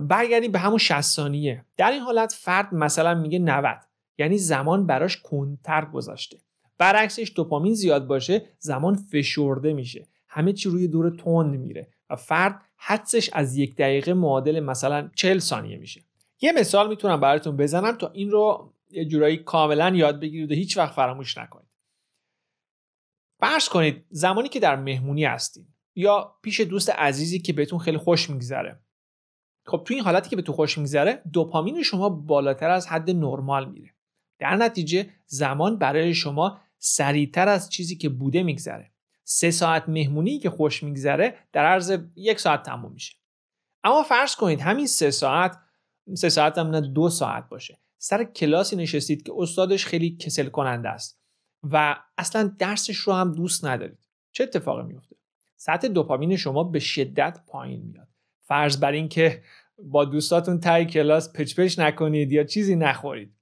برگردیم 0.00 0.52
به 0.52 0.58
همون 0.58 0.78
60 0.78 1.00
ثانیه. 1.00 1.64
در 1.76 1.90
این 1.90 2.00
حالت 2.00 2.32
فرد 2.32 2.74
مثلا 2.74 3.14
میگه 3.14 3.38
90 3.38 3.76
یعنی 4.18 4.38
زمان 4.38 4.86
براش 4.86 5.16
کندتر 5.22 5.84
گذاشته. 5.84 6.38
برعکسش 6.78 7.32
دوپامین 7.36 7.74
زیاد 7.74 8.06
باشه 8.06 8.42
زمان 8.58 8.94
فشرده 8.94 9.72
میشه. 9.72 10.06
همه 10.28 10.52
چی 10.52 10.68
روی 10.68 10.88
دور 10.88 11.10
تند 11.10 11.60
میره 11.60 11.88
و 12.10 12.16
فرد 12.16 12.60
حدسش 12.76 13.30
از 13.32 13.56
یک 13.56 13.76
دقیقه 13.76 14.14
معادل 14.14 14.60
مثلا 14.60 15.10
40 15.14 15.38
ثانیه 15.38 15.76
میشه. 15.76 16.00
یه 16.40 16.52
مثال 16.52 16.88
می‌تونم 16.88 17.20
براتون 17.20 17.56
بزنم 17.56 17.92
تا 17.92 18.10
این 18.14 18.30
رو 18.30 18.72
یه 18.90 19.04
جورایی 19.04 19.36
کاملا 19.36 19.88
یاد 19.96 20.20
بگیرید 20.20 20.52
و 20.52 20.54
هیچ 20.54 20.76
وقت 20.76 20.94
فراموش 20.94 21.38
نکنید. 21.38 21.65
فرض 23.40 23.68
کنید 23.68 24.04
زمانی 24.10 24.48
که 24.48 24.60
در 24.60 24.76
مهمونی 24.76 25.24
هستید 25.24 25.66
یا 25.94 26.36
پیش 26.42 26.60
دوست 26.60 26.90
عزیزی 26.90 27.38
که 27.38 27.52
بهتون 27.52 27.78
خیلی 27.78 27.98
خوش 27.98 28.30
میگذره. 28.30 28.80
خب 29.66 29.82
تو 29.86 29.94
این 29.94 30.02
حالتی 30.02 30.30
که 30.30 30.36
به 30.36 30.42
تو 30.42 30.52
خوش 30.52 30.78
میگذره 30.78 31.22
دوپامین 31.32 31.82
شما 31.82 32.08
بالاتر 32.08 32.70
از 32.70 32.86
حد 32.86 33.10
نرمال 33.10 33.70
میره. 33.70 33.94
در 34.38 34.56
نتیجه 34.56 35.10
زمان 35.26 35.78
برای 35.78 36.14
شما 36.14 36.60
سریعتر 36.78 37.48
از 37.48 37.70
چیزی 37.70 37.96
که 37.96 38.08
بوده 38.08 38.42
میگذره. 38.42 38.92
سه 39.24 39.50
ساعت 39.50 39.88
مهمونی 39.88 40.38
که 40.38 40.50
خوش 40.50 40.82
میگذره 40.82 41.38
در 41.52 41.66
عرض 41.66 41.98
یک 42.16 42.40
ساعت 42.40 42.62
تموم 42.62 42.92
میشه. 42.92 43.16
اما 43.84 44.02
فرض 44.02 44.34
کنید 44.36 44.60
همین 44.60 44.86
سه 44.86 45.10
ساعت 45.10 45.58
سه 46.14 46.28
ساعت 46.28 46.58
هم 46.58 46.66
نه 46.66 46.80
دو 46.80 47.08
ساعت 47.08 47.48
باشه. 47.48 47.78
سر 47.98 48.24
کلاسی 48.24 48.76
نشستید 48.76 49.22
که 49.22 49.32
استادش 49.36 49.86
خیلی 49.86 50.16
کسل 50.16 50.48
کننده 50.48 50.88
است. 50.88 51.20
و 51.62 51.96
اصلا 52.18 52.54
درسش 52.58 52.96
رو 52.96 53.12
هم 53.12 53.32
دوست 53.32 53.64
ندارید. 53.64 53.98
چه 54.32 54.44
اتفاقی 54.44 54.82
میفته 54.82 55.16
سطح 55.56 55.88
دوپامین 55.88 56.36
شما 56.36 56.64
به 56.64 56.78
شدت 56.78 57.40
پایین 57.46 57.82
میاد. 57.82 58.08
فرض 58.42 58.76
بر 58.76 58.92
این 58.92 59.08
که 59.08 59.42
با 59.78 60.04
دوستاتون 60.04 60.60
تای 60.60 60.86
کلاس 60.86 61.32
پچ 61.32 61.60
پچ 61.60 61.78
نکنید 61.78 62.32
یا 62.32 62.44
چیزی 62.44 62.76
نخورید. 62.76 63.32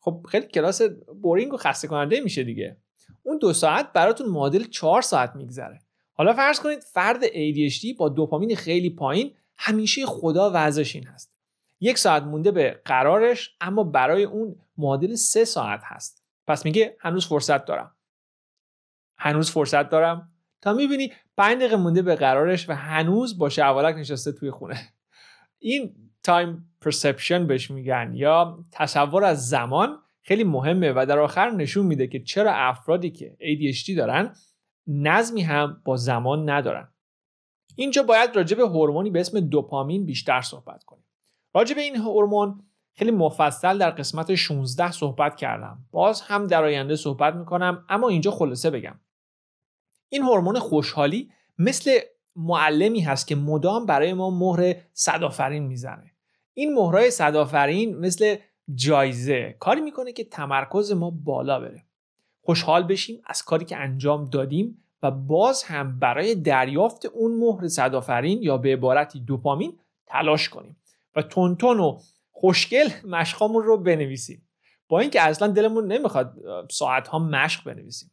خب 0.00 0.26
خیلی 0.28 0.46
کلاس 0.46 0.82
بورینگ 1.22 1.52
و 1.52 1.56
خسته 1.56 1.88
کننده 1.88 2.20
میشه 2.20 2.44
دیگه. 2.44 2.76
اون 3.22 3.38
دو 3.38 3.52
ساعت 3.52 3.92
براتون 3.92 4.28
معادل 4.28 4.64
چهار 4.64 5.02
ساعت 5.02 5.36
میگذره. 5.36 5.80
حالا 6.12 6.32
فرض 6.32 6.60
کنید 6.60 6.80
فرد 6.82 7.26
ADHD 7.26 7.96
با 7.98 8.08
دوپامین 8.08 8.56
خیلی 8.56 8.90
پایین 8.90 9.32
همیشه 9.56 10.06
خدا 10.06 10.50
وضعش 10.54 10.96
هست. 10.96 11.32
یک 11.80 11.98
ساعت 11.98 12.22
مونده 12.22 12.50
به 12.50 12.80
قرارش 12.84 13.56
اما 13.60 13.84
برای 13.84 14.24
اون 14.24 14.56
معادل 14.78 15.14
سه 15.14 15.44
ساعت 15.44 15.80
هست. 15.82 16.21
پس 16.46 16.64
میگه 16.64 16.96
هنوز 17.00 17.26
فرصت 17.26 17.64
دارم. 17.64 17.96
هنوز 19.16 19.50
فرصت 19.50 19.88
دارم. 19.88 20.32
تا 20.60 20.72
می‌بینی 20.72 21.12
پنج 21.36 21.58
دقیقه 21.58 21.76
مونده 21.76 22.02
به 22.02 22.14
قرارش 22.14 22.68
و 22.68 22.72
هنوز 22.72 23.38
با 23.38 23.48
شلوارک 23.48 23.96
نشسته 23.96 24.32
توی 24.32 24.50
خونه. 24.50 24.80
این 25.58 25.94
time 26.22 26.74
perception 26.80 27.46
بهش 27.46 27.70
میگن 27.70 28.12
یا 28.14 28.64
تصور 28.72 29.24
از 29.24 29.48
زمان 29.48 29.98
خیلی 30.22 30.44
مهمه 30.44 30.92
و 30.92 31.06
در 31.08 31.18
آخر 31.18 31.50
نشون 31.50 31.86
میده 31.86 32.06
که 32.06 32.20
چرا 32.20 32.52
افرادی 32.54 33.10
که 33.10 33.36
ADHD 33.40 33.96
دارن 33.96 34.34
نظمی 34.86 35.42
هم 35.42 35.82
با 35.84 35.96
زمان 35.96 36.50
ندارن. 36.50 36.92
اینجا 37.76 38.02
باید 38.02 38.36
راجع 38.36 38.56
به 38.56 38.68
هورمونی 38.68 39.10
به 39.10 39.20
اسم 39.20 39.40
دوپامین 39.40 40.06
بیشتر 40.06 40.40
صحبت 40.40 40.84
کنیم. 40.84 41.04
راجع 41.54 41.74
به 41.74 41.80
این 41.80 41.96
هورمون 41.96 42.66
خیلی 42.94 43.10
مفصل 43.10 43.78
در 43.78 43.90
قسمت 43.90 44.34
16 44.34 44.90
صحبت 44.90 45.36
کردم. 45.36 45.78
باز 45.90 46.20
هم 46.20 46.46
در 46.46 46.64
آینده 46.64 46.96
صحبت 46.96 47.34
می‌کنم 47.34 47.84
اما 47.88 48.08
اینجا 48.08 48.30
خلاصه 48.30 48.70
بگم. 48.70 49.00
این 50.08 50.22
هورمون 50.22 50.58
خوشحالی 50.58 51.30
مثل 51.58 51.98
معلمی 52.36 53.00
هست 53.00 53.26
که 53.26 53.36
مدام 53.36 53.86
برای 53.86 54.12
ما 54.12 54.30
مهر 54.30 54.74
صدافرین 54.92 55.62
می‌زنه. 55.62 56.10
این 56.54 56.74
مهرای 56.74 57.10
صدافرین 57.10 57.98
مثل 57.98 58.36
جایزه 58.74 59.56
کاری 59.58 59.80
می‌کنه 59.80 60.12
که 60.12 60.24
تمرکز 60.24 60.92
ما 60.92 61.10
بالا 61.10 61.60
بره. 61.60 61.84
خوشحال 62.42 62.82
بشیم 62.82 63.22
از 63.26 63.42
کاری 63.42 63.64
که 63.64 63.76
انجام 63.76 64.24
دادیم 64.24 64.84
و 65.02 65.10
باز 65.10 65.62
هم 65.62 65.98
برای 65.98 66.34
دریافت 66.34 67.06
اون 67.06 67.36
مهر 67.36 67.68
صدافرین 67.68 68.42
یا 68.42 68.58
به 68.58 68.72
عبارتی 68.72 69.20
دوپامین 69.20 69.78
تلاش 70.06 70.48
کنیم 70.48 70.76
و 71.16 71.22
تونتون 71.22 71.80
و 71.80 71.98
خوشگل 72.42 72.88
مشقامون 73.04 73.62
رو 73.62 73.76
بنویسیم. 73.76 74.48
با 74.88 75.00
اینکه 75.00 75.22
اصلا 75.22 75.48
دلمون 75.48 75.92
نمی‌خواد 75.92 76.38
ساعت 76.70 77.08
ها 77.08 77.18
مشق 77.18 77.64
بنویسیم. 77.64 78.10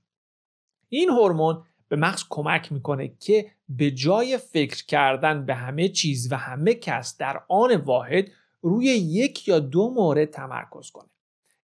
این 0.90 1.10
هورمون 1.10 1.64
به 1.88 1.96
مغز 1.96 2.24
کمک 2.30 2.72
می‌کنه 2.72 3.16
که 3.20 3.52
به 3.70 3.92
جای 3.92 4.38
فکر 4.38 4.86
کردن 4.86 5.46
به 5.46 5.56
همه 5.56 5.90
چیز 5.90 6.32
و 6.32 6.36
همه 6.36 6.74
کس 6.74 7.18
در 7.18 7.42
آن 7.48 7.76
واحد 7.76 8.32
روی 8.62 8.86
یک 8.86 9.48
یا 9.48 9.60
دو 9.60 9.90
مورد 9.90 10.30
تمرکز 10.30 10.92
کنه. 10.92 11.10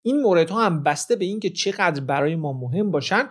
این 0.02 0.21
مورد 0.23 0.50
ها 0.50 0.66
هم 0.66 0.83
بسته 0.83 1.16
به 1.16 1.25
اینکه 1.25 1.50
چقدر 1.50 2.00
برای 2.00 2.37
ما 2.37 2.52
مهم 2.52 2.90
باشن 2.90 3.30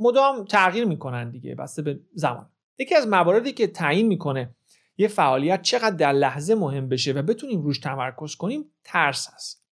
مدام 0.00 0.44
تغییر 0.44 0.84
می‌کنن 0.84 1.30
دیگه 1.30 1.54
بسته 1.54 1.82
به 1.82 2.00
زمان. 2.14 2.50
یکی 2.78 2.94
از 2.94 3.06
مواردی 3.06 3.52
که 3.52 3.66
تعیین 3.66 4.06
می‌کنه 4.06 4.54
یه 4.98 5.08
فعالیت 5.08 5.62
چقدر 5.62 5.96
در 5.96 6.12
لحظه 6.12 6.54
مهم 6.54 6.88
بشه 6.88 7.12
و 7.12 7.22
بتونیم 7.22 7.62
روش 7.62 7.78
تمرکز 7.78 8.34
کنیم 8.34 8.64
ترس 8.84 9.28
هست. 9.34 9.66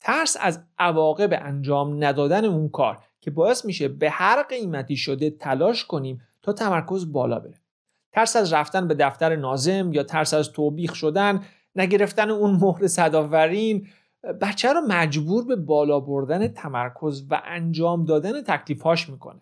ترس 0.00 0.36
از 0.40 0.64
عواقب 0.78 1.30
انجام 1.32 2.04
ندادن 2.04 2.44
اون 2.44 2.68
کار 2.68 2.98
که 3.20 3.30
باعث 3.30 3.64
میشه 3.64 3.88
به 3.88 4.10
هر 4.10 4.42
قیمتی 4.42 4.96
شده 4.96 5.30
تلاش 5.30 5.84
کنیم 5.84 6.20
تا 6.42 6.52
تمرکز 6.52 7.12
بالا 7.12 7.38
بره. 7.38 7.60
ترس 8.12 8.36
از 8.36 8.52
رفتن 8.52 8.88
به 8.88 8.94
دفتر 8.94 9.36
نازم 9.36 9.92
یا 9.92 10.02
ترس 10.02 10.34
از 10.34 10.52
توبیخ 10.52 10.94
شدن 10.94 11.44
نگرفتن 11.76 12.30
اون 12.30 12.50
مهر 12.50 12.86
صداورین 12.86 13.88
بچه 14.40 14.72
رو 14.72 14.80
مجبور 14.80 15.44
به 15.44 15.56
بالا 15.56 16.00
بردن 16.00 16.48
تمرکز 16.48 17.26
و 17.30 17.42
انجام 17.44 18.04
دادن 18.04 18.42
تکلیفهاش 18.42 19.08
می‌کنه. 19.08 19.40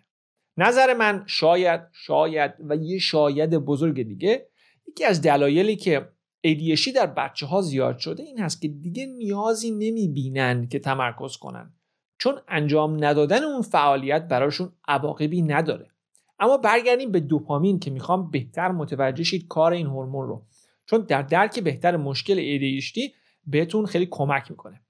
نظر 0.56 0.94
من 0.94 1.22
شاید 1.26 1.80
شاید 1.92 2.54
و 2.68 2.76
یه 2.76 2.98
شاید 2.98 3.50
بزرگ 3.50 4.02
دیگه 4.02 4.46
یکی 4.88 5.04
از 5.04 5.22
دلایلی 5.22 5.76
که 5.76 6.08
ADHD 6.46 6.92
در 6.94 7.06
بچه 7.06 7.46
ها 7.46 7.62
زیاد 7.62 7.98
شده 7.98 8.22
این 8.22 8.38
هست 8.38 8.62
که 8.62 8.68
دیگه 8.68 9.06
نیازی 9.06 9.70
نمی‌بینن 9.70 10.68
که 10.68 10.78
تمرکز 10.78 11.36
کنن. 11.36 11.72
چون 12.18 12.40
انجام 12.48 13.04
ندادن 13.04 13.44
اون 13.44 13.62
فعالیت 13.62 14.28
براشون 14.28 14.72
عواقبی 14.88 15.42
نداره. 15.42 15.90
اما 16.38 16.56
برگردیم 16.56 17.12
به 17.12 17.20
دوپامین 17.20 17.78
که 17.78 17.90
می‌خوام 17.90 18.30
بهتر 18.30 18.72
متوجه 18.72 19.24
شید 19.24 19.48
کار 19.48 19.72
این 19.72 19.86
هورمون 19.86 20.26
رو. 20.26 20.46
چون 20.86 21.00
در 21.00 21.22
درک 21.22 21.60
بهتر 21.60 21.96
مشکل 21.96 22.58
ADHD 22.58 23.00
بهتون 23.46 23.86
خیلی 23.86 24.06
کمک 24.10 24.50
می‌کنه. 24.50 24.80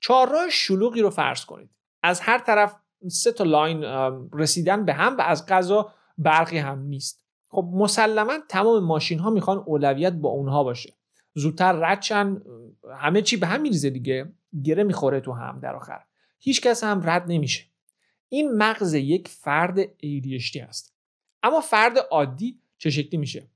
چهارراه 0.00 0.48
شلوغی 0.50 1.00
رو 1.00 1.10
فرض 1.10 1.44
کنید. 1.44 1.70
از 2.02 2.20
هر 2.20 2.38
طرف 2.38 2.76
سه 3.08 3.32
تا 3.32 3.44
لاین 3.44 3.84
رسیدن 4.32 4.84
به 4.84 4.92
هم 4.92 5.16
و 5.16 5.20
از 5.20 5.46
غذا 5.46 5.92
برقی 6.18 6.58
هم 6.58 6.82
نیست. 6.82 7.24
خب 7.50 7.70
مسلما 7.72 8.38
تمام 8.48 8.84
ماشین 8.84 9.18
ها 9.18 9.30
می‌خوان 9.30 9.58
اولویت 9.58 10.12
با 10.12 10.28
اونها 10.28 10.64
باشه. 10.64 10.94
زودتر 11.34 11.72
ردشن 11.72 12.42
همه 12.98 13.22
چی 13.22 13.36
به 13.36 13.46
هم 13.46 13.60
میریزه 13.60 13.90
دیگه. 13.90 14.32
گره 14.64 14.82
می‌خوره 14.82 15.20
تو 15.20 15.32
هم 15.32 15.60
در 15.60 15.76
آخر. 15.76 16.00
هیچ 16.38 16.60
کس 16.60 16.84
هم 16.84 17.00
رد 17.04 17.24
نمیشه. 17.28 17.64
این 18.28 18.52
مغز 18.52 18.94
یک 18.94 19.28
فرد 19.28 19.84
ADHD 19.84 20.56
است. 20.68 20.94
اما 21.42 21.60
فرد 21.60 21.98
عادی 22.10 22.60
چه 22.78 22.90
شکلی 22.90 23.20
میشه؟ 23.20 23.50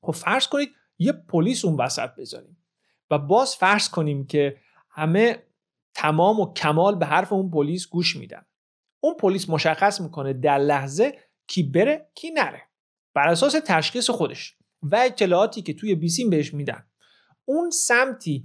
خب 0.00 0.12
فرض 0.12 0.46
کنید 0.46 0.70
یه 0.98 1.12
پلیس 1.12 1.64
اون 1.64 1.76
وسط 1.76 2.10
بذاریم 2.14 2.56
و 3.10 3.18
باز 3.18 3.56
فرض 3.56 3.88
کنیم 3.88 4.26
که 4.26 4.56
همه 4.90 5.42
تمام 5.94 6.40
و 6.40 6.52
کمال 6.52 6.94
به 6.94 7.06
حرف 7.06 7.32
اون 7.32 7.50
پلیس 7.50 7.88
گوش 7.88 8.16
میدن. 8.16 8.46
اون 9.00 9.14
پلیس 9.14 9.50
مشخص 9.50 10.00
می‌کنه 10.00 10.32
در 10.32 10.58
لحظه 10.58 11.18
کی 11.46 11.62
بره 11.62 12.10
کی 12.14 12.30
نره. 12.30 12.62
بر 13.14 13.28
اساس 13.28 13.56
تشخیص 13.66 14.10
خودش 14.10 14.56
و 14.82 14.96
اطلاعاتی 14.96 15.62
که 15.62 15.74
توی 15.74 15.94
بیسیم 15.94 16.30
بهش 16.30 16.54
میدن. 16.54 16.86
اون 17.44 17.70
سمتی 17.70 18.44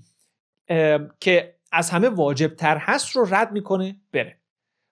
که 1.20 1.55
از 1.72 1.89
همه 1.89 2.10
واجب 2.10 2.55
تر 2.55 2.77
هست 2.77 3.15
رو 3.15 3.25
رد 3.29 3.51
می‌کنه 3.51 4.01
بره. 4.12 4.39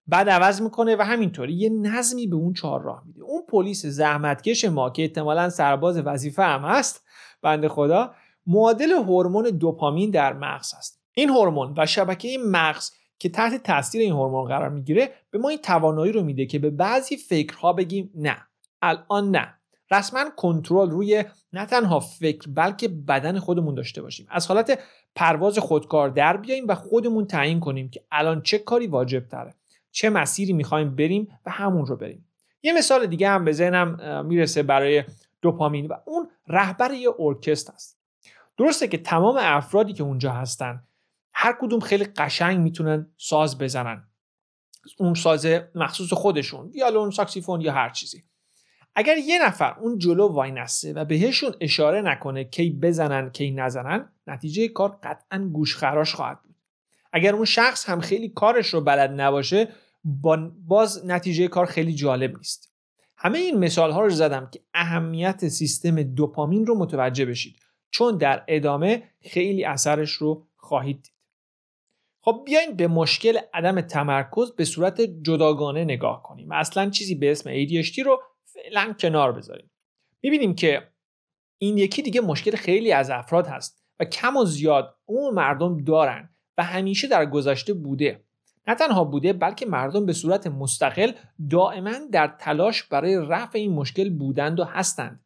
بعد 0.07 0.29
عوض 0.29 0.61
می‌کنه 0.61 0.95
و 0.95 1.01
همینطوری 1.01 1.53
یه 1.53 1.69
نظمی 1.69 2.27
به 2.27 2.35
اون 2.35 2.53
چهار 2.53 2.81
راه 2.81 3.03
میده. 3.05 3.21
اون 3.21 3.41
پلیس 3.49 3.85
زحمتکش 3.85 4.65
ما 4.65 4.89
که 4.89 5.01
احتمالا 5.01 5.49
سرباز 5.49 5.97
وظیفه 5.97 6.43
هم 6.43 6.61
هست 6.61 7.05
بنده 7.41 7.69
خدا 7.69 8.15
معادل 8.45 8.91
هورمون 8.91 9.43
دوپامین 9.43 10.11
در 10.11 10.33
مغز 10.33 10.73
است 10.77 11.01
این 11.13 11.29
هورمون 11.29 11.73
و 11.77 11.85
شبکه 11.85 12.37
مغز 12.45 12.91
که 13.19 13.29
تحت 13.29 13.63
تاثیر 13.63 14.01
این 14.01 14.11
هورمون 14.11 14.47
قرار 14.47 14.69
می‌گیره 14.69 15.13
به 15.31 15.39
ما 15.39 15.49
این 15.49 15.59
توانایی 15.59 16.11
رو 16.11 16.23
میده 16.23 16.45
که 16.45 16.59
به 16.59 16.69
بعضی 16.69 17.17
فکرها 17.17 17.73
بگیم 17.73 18.11
نه. 18.15 18.37
الان 18.81 19.31
نه. 19.31 19.60
رسما 19.91 20.29
کنترل 20.37 20.89
روی 20.89 21.23
نه 21.53 21.65
تنها 21.65 21.99
فکر 21.99 22.49
بلکه 22.49 22.87
بدن 22.87 23.39
خودمون 23.39 23.75
داشته 23.75 24.01
باشیم. 24.01 24.27
از 24.29 24.47
حالت 24.47 24.79
پرواز 25.15 25.59
خودکار 25.59 26.09
در 26.09 26.37
بیاییم 26.37 26.67
و 26.67 26.75
خودمون 26.75 27.27
تعیین 27.27 27.59
کنیم 27.59 27.89
که 27.89 28.03
الان 28.11 28.41
چه 28.41 28.57
کاری 28.57 28.87
واجب 28.87 29.27
تره 29.27 29.55
چه 29.91 30.09
مسیری 30.09 30.53
می‌خوایم 30.53 30.95
بریم 30.95 31.39
و 31.45 31.51
همون 31.51 31.85
رو 31.85 31.95
بریم. 31.95 32.27
یه 32.63 32.73
مثال 32.73 33.05
دیگه 33.07 33.29
هم 33.29 33.45
به 33.45 33.51
ذهنم 33.51 34.25
می‌رسه 34.25 34.63
برای 34.63 35.03
دوپامین 35.41 35.87
و 35.87 35.93
اون 36.05 36.29
رهبر 36.47 36.91
یه 36.91 37.09
ارکستر 37.19 37.73
است. 37.73 37.99
درسته 38.57 38.87
که 38.87 38.97
تمام 38.97 39.37
افرادی 39.39 39.93
که 39.93 40.03
اونجا 40.03 40.31
هستن 40.31 40.83
هر 41.33 41.57
کدوم 41.61 41.79
خیلی 41.79 42.05
قشنگ 42.05 42.59
می‌تونن 42.59 43.07
ساز 43.17 43.57
بزنن. 43.57 44.07
اون 44.97 45.13
ساز 45.13 45.47
مخصوص 45.75 46.13
خودشون 46.13 46.67
ویالون 46.67 47.11
ساکسیفون 47.11 47.61
یا 47.61 47.73
هر 47.73 47.89
چیزی. 47.89 48.23
اگر 48.95 49.17
یه 49.17 49.45
نفر 49.45 49.79
اون 49.79 49.97
جلو 49.97 50.27
وای 50.27 50.51
نسته 50.51 50.93
و 50.93 51.05
بهشون 51.05 51.53
اشاره 51.61 52.01
نکنه 52.01 52.43
کی 52.43 52.69
بزنن 52.69 53.29
کی 53.29 53.51
نزنن 53.51 54.09
نتیجه 54.27 54.67
کار 54.67 54.99
قطعا 55.03 55.49
گوشخراش 55.53 56.15
خواهد 56.15 56.41
بود. 56.43 56.55
اگر 57.13 57.35
اون 57.35 57.45
شخص 57.45 57.89
هم 57.89 57.99
خیلی 57.99 58.29
کارش 58.29 58.67
رو 58.67 58.81
بلد 58.81 59.21
نباشه 59.21 59.67
باز 60.67 61.05
نتیجه 61.05 61.47
کار 61.47 61.65
خیلی 61.65 61.93
جالب 61.93 62.37
نیست. 62.37 62.71
همه 63.17 63.39
این 63.39 63.57
مثال 63.57 63.91
ها 63.91 64.01
رو 64.01 64.09
زدم 64.09 64.49
که 64.53 64.59
اهمیت 64.73 65.47
سیستم 65.47 66.03
دوپامین 66.03 66.65
رو 66.65 66.77
متوجه 66.77 67.25
بشید 67.25 67.55
چون 67.89 68.17
در 68.17 68.43
ادامه 68.47 69.03
خیلی 69.21 69.65
اثرش 69.65 70.11
رو 70.11 70.47
خواهید 70.57 71.01
دید. 71.01 71.11
خب 72.21 72.41
بیاین 72.45 72.75
به 72.75 72.87
مشکل 72.87 73.37
عدم 73.53 73.81
تمرکز 73.81 74.51
به 74.51 74.65
صورت 74.65 75.01
جداگانه 75.01 75.83
نگاه 75.83 76.23
کنیم. 76.23 76.51
اصلا 76.51 76.89
چیزی 76.89 77.15
به 77.15 77.31
اسم 77.31 77.65
ADHD 77.65 77.99
رو 77.99 78.21
فعلا 78.61 78.93
کنار 78.93 79.31
بذاریم. 79.31 79.71
می‌بینیم 80.21 80.55
که 80.55 80.87
این 81.57 81.77
یکی 81.77 82.01
دیگه 82.01 82.21
مشکل 82.21 82.55
خیلی 82.55 82.91
از 82.91 83.09
افراد 83.09 83.47
هست 83.47 83.83
و 83.99 84.05
کم 84.05 84.37
و 84.37 84.45
زیاد 84.45 84.97
اون 85.05 85.33
مردم 85.33 85.83
دارن 85.83 86.29
و 86.57 86.63
همیشه 86.63 87.07
در 87.07 87.25
گذشته 87.25 87.73
بوده. 87.73 88.23
نه 88.67 88.75
تنها 88.75 89.03
بوده 89.03 89.33
بلکه 89.33 89.65
مردم 89.65 90.05
به 90.05 90.13
صورت 90.13 90.47
مستقل 90.47 91.11
دائما 91.49 91.93
در 92.11 92.35
تلاش 92.39 92.83
برای 92.83 93.15
رفع 93.15 93.59
این 93.59 93.73
مشکل 93.73 94.09
بودند 94.09 94.59
و 94.59 94.63
هستند. 94.63 95.25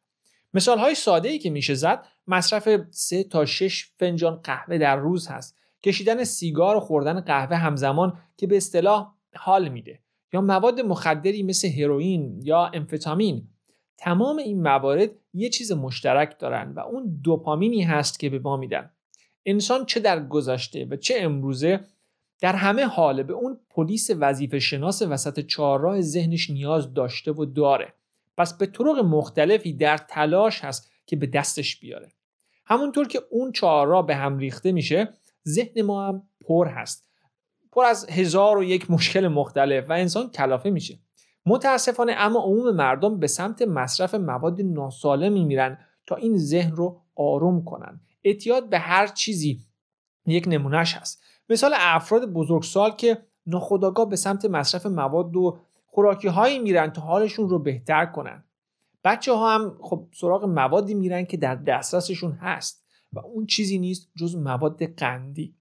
مثال 0.54 0.80
های 0.80 0.96
ساده 0.96 1.30
ای 1.30 1.39
که 1.39 1.50
میشه 1.50 1.74
زد 1.74 2.06
مصرف 2.27 2.70
3 2.92 3.24
تا 3.24 3.46
6 3.46 3.92
فنجان 3.98 4.36
قهوه 4.36 4.77
در 4.77 4.96
روز 4.96 5.27
هست. 5.27 5.58
کشیدن 5.84 6.24
سیگار 6.24 6.75
و 6.75 6.80
خوردن 6.80 7.22
قهوه 7.22 7.56
همزمان 7.56 8.20
که 8.38 8.48
به 8.48 8.58
اصطلاح 8.58 9.13
حال 9.36 9.68
میده. 9.68 10.00
یا 10.36 10.42
مواد 10.42 10.82
مخدری 10.82 11.44
مثل 11.44 11.68
هروئین 11.68 12.42
یا 12.44 12.65
امفتامین. 12.74 13.48
تمام 13.98 14.38
این 14.38 14.62
موارد 14.62 15.10
یه 15.34 15.50
چیز 15.50 15.72
مشترک 15.72 16.39
دارن 16.39 16.72
و 16.72 16.80
اون 16.80 17.20
دوپامینی 17.24 17.82
هست 17.82 18.20
که 18.20 18.30
به 18.30 18.39
ما 18.39 18.58
میدن. 18.58 18.92
انسان 19.46 19.86
چه 19.86 20.00
در 20.00 20.27
گذشته 20.27 20.86
و 20.86 20.96
چه 20.96 21.15
امروزه 21.18 21.80
در 22.42 22.56
همه 22.56 22.86
حاله 22.86 23.24
به 23.24 23.34
اون 23.34 23.60
پلیس 23.70 24.10
وظیفه 24.20 24.60
شناس 24.60 25.01
وسط 25.01 25.39
چهارراه 25.39 26.01
ذهنش 26.01 26.50
نیاز 26.50 26.94
داشته 26.94 27.32
و 27.32 27.46
داره. 27.46 27.94
پس 28.38 28.58
به 28.58 28.65
طرق 28.65 29.00
مختلفی 29.00 29.74
در 29.74 29.98
تلاش 29.98 30.63
هست 30.63 30.92
که 31.06 31.15
به 31.15 31.27
دستش 31.27 31.80
بیاره. 31.80 32.12
همونطور 32.65 33.08
که 33.08 33.22
اون 33.30 33.51
چهارراه 33.51 34.06
به 34.06 34.15
هم 34.15 34.38
ریخته 34.38 34.72
میشه 34.72 35.13
ذهن 35.48 35.82
ما 35.82 36.08
هم 36.08 36.24
پر 36.48 36.68
هست. 36.68 37.10
پر 37.75 37.86
از 37.86 38.10
هزار 38.10 38.58
و 38.58 38.63
یک 38.63 38.91
مشکل 38.91 39.27
مختلف 39.27 39.89
و 39.89 39.94
انسان 39.94 40.29
کلافه 40.29 40.70
میشه. 40.70 41.00
متاسفانه 41.46 42.13
اما 42.17 42.39
عموم 42.39 42.75
مردم 42.75 43.20
به 43.20 43.27
سمت 43.27 43.62
مصرف 43.62 44.15
مواد 44.15 44.62
ناسالمی 44.62 45.46
میرن 45.46 45.77
تا 46.08 46.15
این 46.15 46.38
ذهن 46.38 46.75
رو 46.75 47.01
آروم 47.15 47.63
کنن. 47.63 48.01
اعتیاد 48.24 48.70
به 48.70 48.79
هر 48.79 49.08
چیزی 49.08 49.60
یک 50.25 50.46
نمونهش 50.48 50.94
هست. 50.94 51.24
مثال 51.50 51.72
افراد 51.75 52.25
بزرگسال 52.25 52.91
که 52.91 53.17
ناخداگاه 53.46 54.10
به 54.10 54.15
سمت 54.15 54.46
مصرف 54.46 54.86
مواد 54.86 55.36
و 55.36 55.60
خوراکی 55.86 56.27
هایی 56.27 56.60
میرن 56.60 56.91
تا 56.91 57.01
حالشون 57.01 57.50
رو 57.50 57.60
بهتر 57.60 58.05
کنن. 58.05 58.44
بچه 59.03 59.34
ها 59.34 59.55
هم 59.55 59.77
خب 59.82 60.08
سراغ 60.13 60.46
موادی 60.46 60.94
میرن 60.94 61.25
که 61.25 61.38
در 61.38 61.55
دسترسشون 61.55 62.32
هست 62.32 62.86
و 63.13 63.20
اون 63.20 63.46
چیزی 63.46 63.79
نیست 63.79 64.10
جز 64.17 64.36
مواد 64.36 64.84
قندی. 64.84 65.55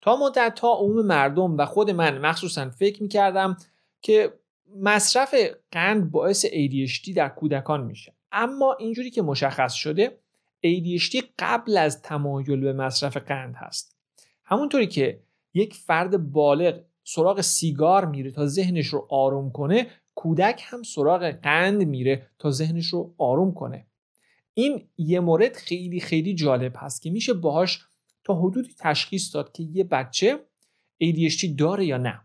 تا 0.00 0.16
مدت 0.16 0.54
تا 0.54 0.72
عموم 0.72 1.06
مردم 1.06 1.56
و 1.56 1.64
خود 1.64 1.90
من 1.90 2.18
مخصوصا 2.18 2.70
فکر 2.70 3.02
می‌کردم 3.02 3.56
که 4.02 4.32
مصرف 4.80 5.34
قند 5.72 6.10
باعث 6.10 6.46
ADHD 6.46 7.14
در 7.14 7.28
کودکان 7.28 7.84
میشه. 7.84 8.14
اما 8.32 8.76
اینجوری 8.78 9.10
که 9.10 9.22
مشخص 9.22 9.72
شده 9.72 10.18
ADHD 10.66 11.24
قبل 11.38 11.76
از 11.76 12.02
تمایل 12.02 12.60
به 12.60 12.72
مصرف 12.72 13.16
قند 13.16 13.54
هست. 13.56 13.96
همونطوری 14.44 14.86
که 14.86 15.20
یک 15.54 15.74
فرد 15.74 16.32
بالغ 16.32 16.80
سراغ 17.04 17.40
سیگار 17.40 18.04
میره 18.04 18.30
تا 18.30 18.46
ذهنش 18.46 18.86
رو 18.86 19.06
آروم 19.10 19.50
کنه 19.50 19.86
کودک 20.14 20.62
هم 20.66 20.82
سراغ 20.82 21.30
قند 21.30 21.82
میره 21.82 22.26
تا 22.38 22.50
ذهنش 22.50 22.86
رو 22.86 23.14
آروم 23.18 23.54
کنه. 23.54 23.86
این 24.54 24.88
یه 24.98 25.20
مورد 25.20 25.56
خیلی 25.56 26.00
خیلی 26.00 26.34
جالب 26.34 26.72
هست 26.76 27.02
که 27.02 27.10
میشه 27.10 27.34
باهاش 27.34 27.85
تا 28.26 28.34
حدودی 28.34 28.74
تشخیص 28.78 29.34
داد 29.34 29.52
که 29.52 29.62
یه 29.62 29.84
بچه 29.84 30.38
ADHD 31.04 31.44
داره 31.58 31.84
یا 31.84 31.96
نه. 31.96 32.20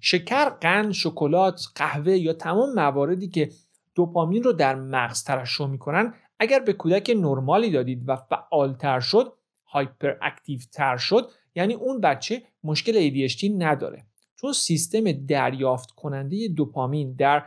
شکر، 0.00 0.48
قند، 0.48 0.92
شکلات، 0.92 1.62
قهوه 1.74 2.12
یا 2.12 2.32
تمام 2.32 2.74
مواردی 2.74 3.28
که 3.28 3.50
دوپامین 3.94 4.42
رو 4.42 4.52
در 4.52 4.74
مغز 4.74 5.24
ترشح 5.24 5.66
می‌کنن 5.66 6.14
اگر 6.38 6.60
به 6.60 6.72
کودک 6.72 7.10
نرمالی 7.16 7.70
دادید 7.70 8.08
و 8.08 8.16
فعالتر 8.16 9.00
شد 9.00 9.32
hyperactive 9.66 10.60
تر 10.72 10.96
شد 10.96 11.30
یعنی 11.54 11.74
اون 11.74 12.00
بچه 12.00 12.42
مشکل 12.64 13.10
ADHD 13.10 13.44
نداره. 13.58 14.06
چون 14.36 14.52
سیستم 14.52 15.12
دریافت 15.12 15.90
کننده 15.90 16.48
دوپامین 16.48 17.12
در 17.12 17.44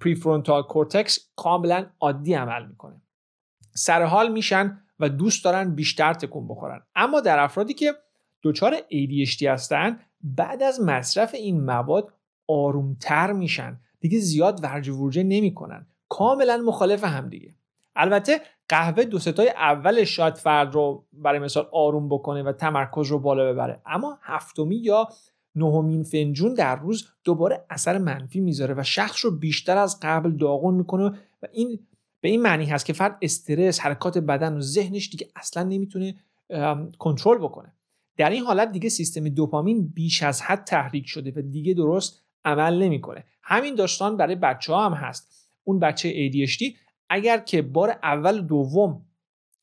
prefrontal 0.00 0.62
cortex 0.62 1.18
کاملا 1.36 1.86
عادی 2.00 2.34
عمل 2.34 2.66
می‌کنه. 2.66 3.02
سرحال 3.74 4.32
میشن 4.32 4.82
و 5.00 5.08
دوست 5.08 5.44
دارن 5.44 5.74
بیشتر 5.74 6.14
تکون 6.14 6.48
بخورن. 6.48 6.82
اما 6.94 7.20
در 7.20 7.38
افرادی 7.38 7.74
که 7.74 7.94
دچار 8.42 8.76
ADHD 8.76 9.42
هستن 9.42 9.98
بعد 10.22 10.62
از 10.62 10.80
مصرف 10.80 11.34
این 11.34 11.64
مواد 11.64 12.12
آرومتر 12.46 13.32
میشن. 13.32 13.80
دیگه 14.00 14.18
زیاد 14.18 14.60
ورجه 14.62 14.88
وورجه 14.88 15.22
نمی‌کنن. 15.22 15.86
کاملا 16.08 16.56
مخالف 16.56 17.04
هم 17.04 17.28
دیگه. 17.28 17.54
البته 17.96 18.40
قهوه 18.68 19.04
دو 19.04 19.18
ستای 19.18 19.48
اول 19.48 20.04
شاید 20.04 20.34
فرد 20.34 20.74
رو 20.74 21.04
برای 21.12 21.38
مثال 21.38 21.68
آروم 21.72 22.08
بکنه 22.08 22.42
و 22.42 22.52
تمرکز 22.52 23.08
رو 23.08 23.18
بالا 23.18 23.52
ببره. 23.52 23.80
اما 23.86 24.18
هفتمی 24.22 24.76
یا 24.76 25.08
نهمین 25.54 26.02
فنجون 26.02 26.54
در 26.54 26.76
روز 26.76 27.08
دوباره 27.24 27.64
اثر 27.70 27.98
منفی 27.98 28.40
می‌ذاره 28.40 28.74
و 28.78 28.82
شخص 28.82 29.24
رو 29.24 29.30
بیشتر 29.30 29.76
از 29.76 29.98
قبل 30.02 30.30
داغون 30.30 30.74
می‌کنه 30.74 31.04
و 31.42 31.46
این 31.52 31.78
به 32.20 32.28
این 32.28 32.42
معنی 32.42 32.64
هست 32.64 32.86
که 32.86 32.92
فرد 32.92 33.18
استرس 33.22 33.80
حرکات 33.80 34.18
بدن 34.18 34.56
و 34.56 34.60
ذهنش 34.60 35.08
دیگه 35.08 35.28
اصلا 35.36 35.62
نمی‌تونه 35.62 36.14
کنترل 36.98 37.38
بکنه. 37.38 37.72
در 38.16 38.30
این 38.30 38.42
حالت 38.42 38.72
دیگه 38.72 38.88
سیستم 38.88 39.28
دوپامین 39.28 39.88
بیش 39.88 40.22
از 40.22 40.42
حد 40.42 40.64
تحریک 40.64 41.06
شده 41.06 41.32
و 41.36 41.42
دیگه 41.42 41.74
درست 41.74 42.22
عمل 42.44 42.82
نمی‌کنه. 42.82 43.24
همین 43.42 43.74
داستان 43.74 44.16
برای 44.16 44.34
بچه 44.34 44.72
ها 44.72 44.86
هم 44.86 44.92
هست. 44.92 45.52
اون 45.64 45.78
بچه 45.78 46.30
ADHD 46.30 46.76
اگر 47.08 47.38
که 47.38 47.62
بار 47.62 47.90
اول 48.02 48.40
دوم 48.40 49.06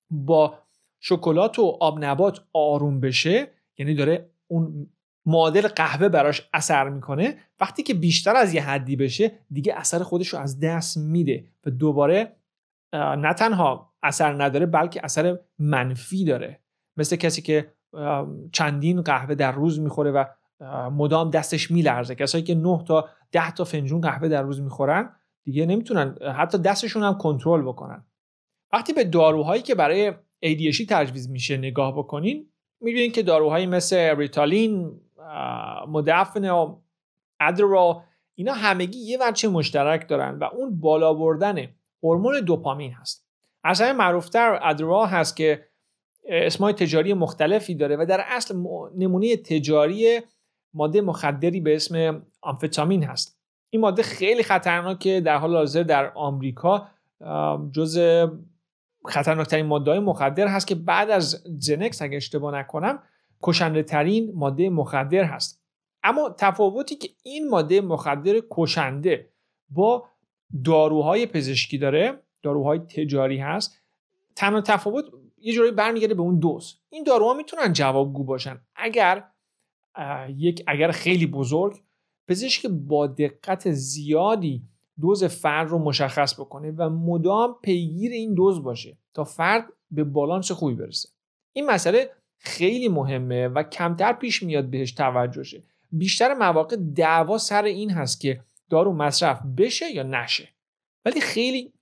با 0.09 0.59
شکلات 0.99 1.59
و 1.59 1.77
آب 1.79 2.05
نبات 2.05 2.39
آروم 2.53 2.99
بشه 2.99 3.51
یعنی 3.77 3.95
داره 3.95 4.29
اون 4.47 4.89
معادل 5.25 5.67
قهوه 5.67 6.09
براش 6.09 6.49
اثر 6.53 6.89
می‌کنه 6.89 7.37
وقتی 7.59 7.83
که 7.83 7.93
بیشتر 7.93 8.35
از 8.35 8.53
یه 8.53 8.63
حدی 8.63 8.95
بشه 8.95 9.31
دیگه 9.51 9.73
اثر 9.75 10.03
خودش 10.03 10.27
رو 10.27 10.39
از 10.39 10.59
دست 10.59 10.97
میده 10.97 11.45
و 11.65 11.69
دوباره 11.69 12.35
نه 12.93 13.33
تنها 13.33 13.93
اثر 14.03 14.43
نداره 14.43 14.65
بلکه 14.65 15.01
اثر 15.03 15.39
منفی 15.59 16.25
داره. 16.25 16.59
مثل 16.97 17.15
کسی 17.15 17.41
که 17.41 17.73
چندین 18.51 19.01
قهوه 19.01 19.35
در 19.35 19.51
روز 19.51 19.79
می‌خوره 19.79 20.11
و 20.11 20.25
مدام 20.89 21.29
دستش 21.29 21.71
میلرزه. 21.71 22.15
کسایی 22.15 22.43
که 22.43 22.55
9 22.55 22.83
تا 22.87 23.09
10 23.31 23.51
تا 23.51 23.63
فنجون 23.63 24.01
قهوه 24.01 24.27
در 24.27 24.41
روز 24.41 24.61
می‌خورن 24.61 25.09
دیگه 25.43 25.65
نمی‌تونن 25.65 26.15
حتی 26.37 26.57
دستشون 26.57 27.03
هم 27.03 27.17
کنترل 27.17 27.61
بکنن. 27.61 28.05
وقتی 28.73 28.93
به 28.93 29.03
داروهایی 29.03 29.61
که 29.61 29.75
برای 29.75 30.13
ADHD 30.45 30.85
تجویز 30.89 31.29
میشه 31.29 31.57
نگاه 31.57 31.97
بکنین 31.97 32.49
می‌بینین 32.81 33.11
که 33.11 33.23
داروهایی 33.23 33.65
مثل 33.65 34.15
ریتالین 34.17 35.01
مدفن 35.87 36.49
و 36.49 36.79
ادرا 37.39 38.03
اینا 38.35 38.53
همگی 38.53 38.99
یه 38.99 39.17
وجه 39.21 39.49
مشترک 39.49 40.07
دارن 40.07 40.39
و 40.39 40.43
اون 40.43 40.79
بالا 40.79 41.13
بردن 41.13 41.67
هورمون 42.03 42.39
دوپامین 42.39 42.91
هست. 42.91 43.27
از 43.63 43.81
همه 43.81 43.93
معروفتر 43.93 44.59
ادرا 44.63 45.05
هست 45.05 45.37
که 45.37 45.67
اسمای 46.29 46.73
تجاری 46.73 47.13
مختلفی 47.13 47.75
داره 47.75 47.95
و 47.95 48.05
در 48.05 48.23
اصل 48.27 48.55
نمونه 48.97 49.37
تجاری 49.37 50.21
ماده 50.73 51.01
مخدری 51.01 51.61
به 51.61 51.75
اسم 51.75 52.25
آمفتامین 52.41 53.03
هست. 53.03 53.37
این 53.69 53.81
ماده 53.81 54.03
خیلی 54.03 54.43
خطرناکه 54.43 55.21
در 55.21 55.37
حال 55.37 55.55
حاضر 55.55 55.83
در 55.83 56.11
آمریکا 56.15 56.87
جز 57.71 57.99
خطرناکترین 59.05 59.65
ماده 59.65 59.91
های 59.91 59.99
مخدر 59.99 60.47
هست 60.47 60.67
که 60.67 60.75
بعد 60.75 61.09
از 61.09 61.43
زنکس 61.59 62.01
اگه 62.01 62.17
اشتباه 62.17 62.55
نکنم 62.55 62.99
کشنده 63.43 63.83
ترین 63.83 64.31
ماده 64.35 64.69
مخدر 64.69 65.23
هست. 65.23 65.63
اما 66.03 66.35
تفاوتی 66.37 66.95
که 66.95 67.09
این 67.23 67.49
ماده 67.49 67.81
مخدر 67.81 68.41
کشنده 68.51 69.29
با 69.69 70.09
داروهای 70.63 71.25
پزشکی 71.25 71.77
داره 71.77 72.21
داروهای 72.43 72.79
تجاری 72.79 73.37
هست. 73.37 73.81
تنها 74.35 74.61
تفاوت 74.61 75.05
یه 75.37 75.53
جوری 75.53 75.71
برمیگرده 75.71 76.13
به 76.13 76.21
اون 76.21 76.39
دوز. 76.39 76.79
این 76.89 77.03
داروها 77.03 77.33
می‌تونن 77.33 77.73
جوابگو 77.73 78.23
باشن. 78.23 78.61
اگر 78.75 79.23
یک 80.29 80.63
اگر 80.67 80.91
خیلی 80.91 81.27
بزرگ 81.27 81.81
پزشک 82.27 82.65
با 82.65 83.07
دقت 83.07 83.71
زیادی 83.71 84.63
دوز 85.01 85.23
فرد 85.23 85.69
رو 85.69 85.79
مشخص 85.79 86.39
بکنه 86.39 86.71
و 86.71 86.89
مدام 86.89 87.55
پیگیر 87.61 88.11
این 88.11 88.33
دوز 88.33 88.63
باشه 88.63 88.97
تا 89.13 89.23
فرد 89.23 89.65
به 89.91 90.03
بالانس 90.03 90.51
خوبی 90.51 90.75
برسه. 90.75 91.09
این 91.53 91.65
مسئله 91.65 92.09
خیلی 92.37 92.89
مهمه 92.89 93.47
و 93.47 93.63
کمتر 93.63 94.13
پیش 94.13 94.43
میاد 94.43 94.69
بهش 94.69 94.91
توجه 94.91 95.43
شه 95.43 95.63
بیشتر 95.91 96.33
مواقع 96.33 96.75
دعوا 96.75 97.37
سر 97.37 97.63
این 97.63 97.91
هست 97.91 98.21
که 98.21 98.43
دارو 98.69 98.93
مصرف 98.93 99.41
بشه 99.57 99.91
یا 99.91 100.03
نشه. 100.03 100.49
ولی 101.05 101.21
خیلی 101.21 101.73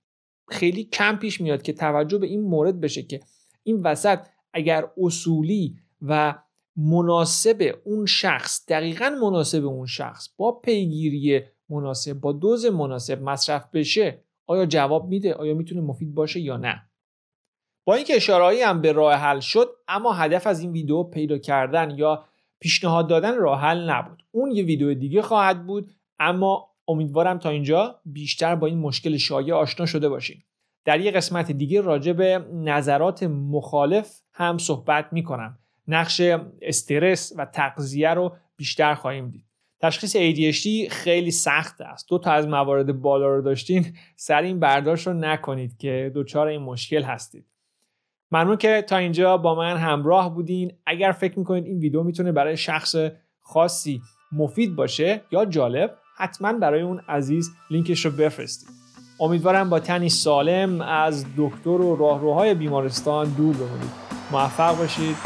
خیلی 0.48 0.84
کم 0.84 1.16
پیش 1.16 1.40
میاد 1.40 1.62
که 1.62 1.72
توجه 1.72 2.18
به 2.18 2.26
این 2.26 2.40
مورد 2.40 2.80
بشه 2.80 3.02
که 3.02 3.20
این 3.62 3.82
وسط 3.82 4.18
اگر 4.52 4.90
اصولی 4.98 5.76
و 6.02 6.34
مناسب 6.76 7.80
اون 7.84 8.06
شخص 8.06 8.66
دقیقا 8.68 9.10
مناسب 9.22 9.64
اون 9.64 9.86
شخص 9.86 10.28
با 10.36 10.52
پیگیری 10.52 11.42
مناسب 11.68 12.12
با 12.12 12.32
دوز 12.32 12.66
مناسب 12.66 13.22
مصرف 13.22 13.70
بشه 13.72 14.24
آیا 14.46 14.66
جواب 14.66 15.08
میده؟ 15.08 15.34
آیا 15.34 15.54
می‌تونه 15.54 15.80
مفید 15.80 16.14
باشه 16.14 16.40
یا 16.40 16.56
نه؟ 16.56 16.82
با 17.86 17.94
اینکه 17.94 18.16
اشارهایی 18.16 18.62
هم 18.62 18.80
به 18.80 18.92
راه 18.92 19.14
حل 19.14 19.40
شد 19.40 19.68
اما 19.88 20.12
هدف 20.12 20.46
از 20.46 20.60
این 20.60 20.72
ویدیو 20.72 21.02
پیدا 21.02 21.38
کردن 21.38 21.98
یا 21.98 22.24
پیشنهاد 22.60 23.08
دادن 23.08 23.36
راه 23.36 23.60
حل 23.60 23.90
نبود. 23.90 24.22
اون 24.30 24.50
یه 24.50 24.64
ویدیو 24.64 24.94
دیگه 24.94 25.22
خواهد 25.22 25.66
بود 25.66 25.94
اما 26.18 26.75
امیدوارم 26.88 27.38
تا 27.38 27.50
اینجا 27.50 28.00
بیشتر 28.04 28.54
با 28.54 28.66
این 28.66 28.78
مشکل 28.78 29.16
شایع 29.16 29.54
آشنا 29.54 29.86
شده 29.86 30.08
باشین. 30.08 30.36
در 30.84 31.00
یه 31.00 31.10
قسمت 31.10 31.52
دیگه 31.52 31.80
راجع 31.80 32.12
به 32.12 32.46
نظرات 32.52 33.22
مخالف 33.22 34.20
هم 34.32 34.58
صحبت 34.58 35.08
می‌کنم. 35.12 35.58
نقش 35.88 36.20
استرس 36.62 37.32
و 37.36 37.44
تغذیه 37.44 38.14
رو 38.14 38.36
بیشتر 38.56 38.94
خواهیم 38.94 39.30
دید. 39.30 39.44
تشخیص 39.80 40.16
ADHD 40.16 40.92
خیلی 40.92 41.30
سخت 41.30 41.80
است. 41.80 42.08
دو 42.08 42.18
تا 42.18 42.32
از 42.32 42.48
موارد 42.48 43.00
بالا 43.00 43.26
رو 43.26 43.42
داشتین 43.42 43.96
سر 44.16 44.42
این 44.42 44.60
برداشت 44.60 45.06
رو 45.06 45.12
نکنید 45.12 45.76
که 45.76 46.12
دچار 46.14 46.46
این 46.46 46.60
مشکل 46.60 47.02
هستید. 47.02 47.46
ممنون 48.32 48.56
که 48.56 48.84
تا 48.88 48.96
اینجا 48.96 49.36
با 49.36 49.54
من 49.54 49.76
همراه 49.76 50.34
بودین. 50.34 50.72
اگر 50.86 51.12
فکر 51.12 51.38
می‌کنید 51.38 51.64
این 51.64 51.78
ویدیو 51.78 52.02
می‌تونه 52.02 52.32
برای 52.32 52.56
شخص 52.56 52.96
خاصی 53.40 54.00
مفید 54.32 54.76
باشه 54.76 55.22
یا 55.32 55.44
جالب 55.44 55.98
حتما 56.16 56.52
برای 56.52 56.82
اون 56.82 57.00
عزیز 57.08 57.50
لینکش 57.70 58.04
رو 58.04 58.10
بفرستید. 58.10 58.68
امیدوارم 59.20 59.70
با 59.70 59.80
تنی 59.80 60.08
سالم 60.08 60.80
از 60.80 61.24
دکتر 61.36 61.68
و 61.68 61.96
راهروهای 61.96 62.54
بیمارستان 62.54 63.28
دور 63.28 63.56
بمونید. 63.56 63.90
موفق 64.32 64.78
باشید. 64.78 65.16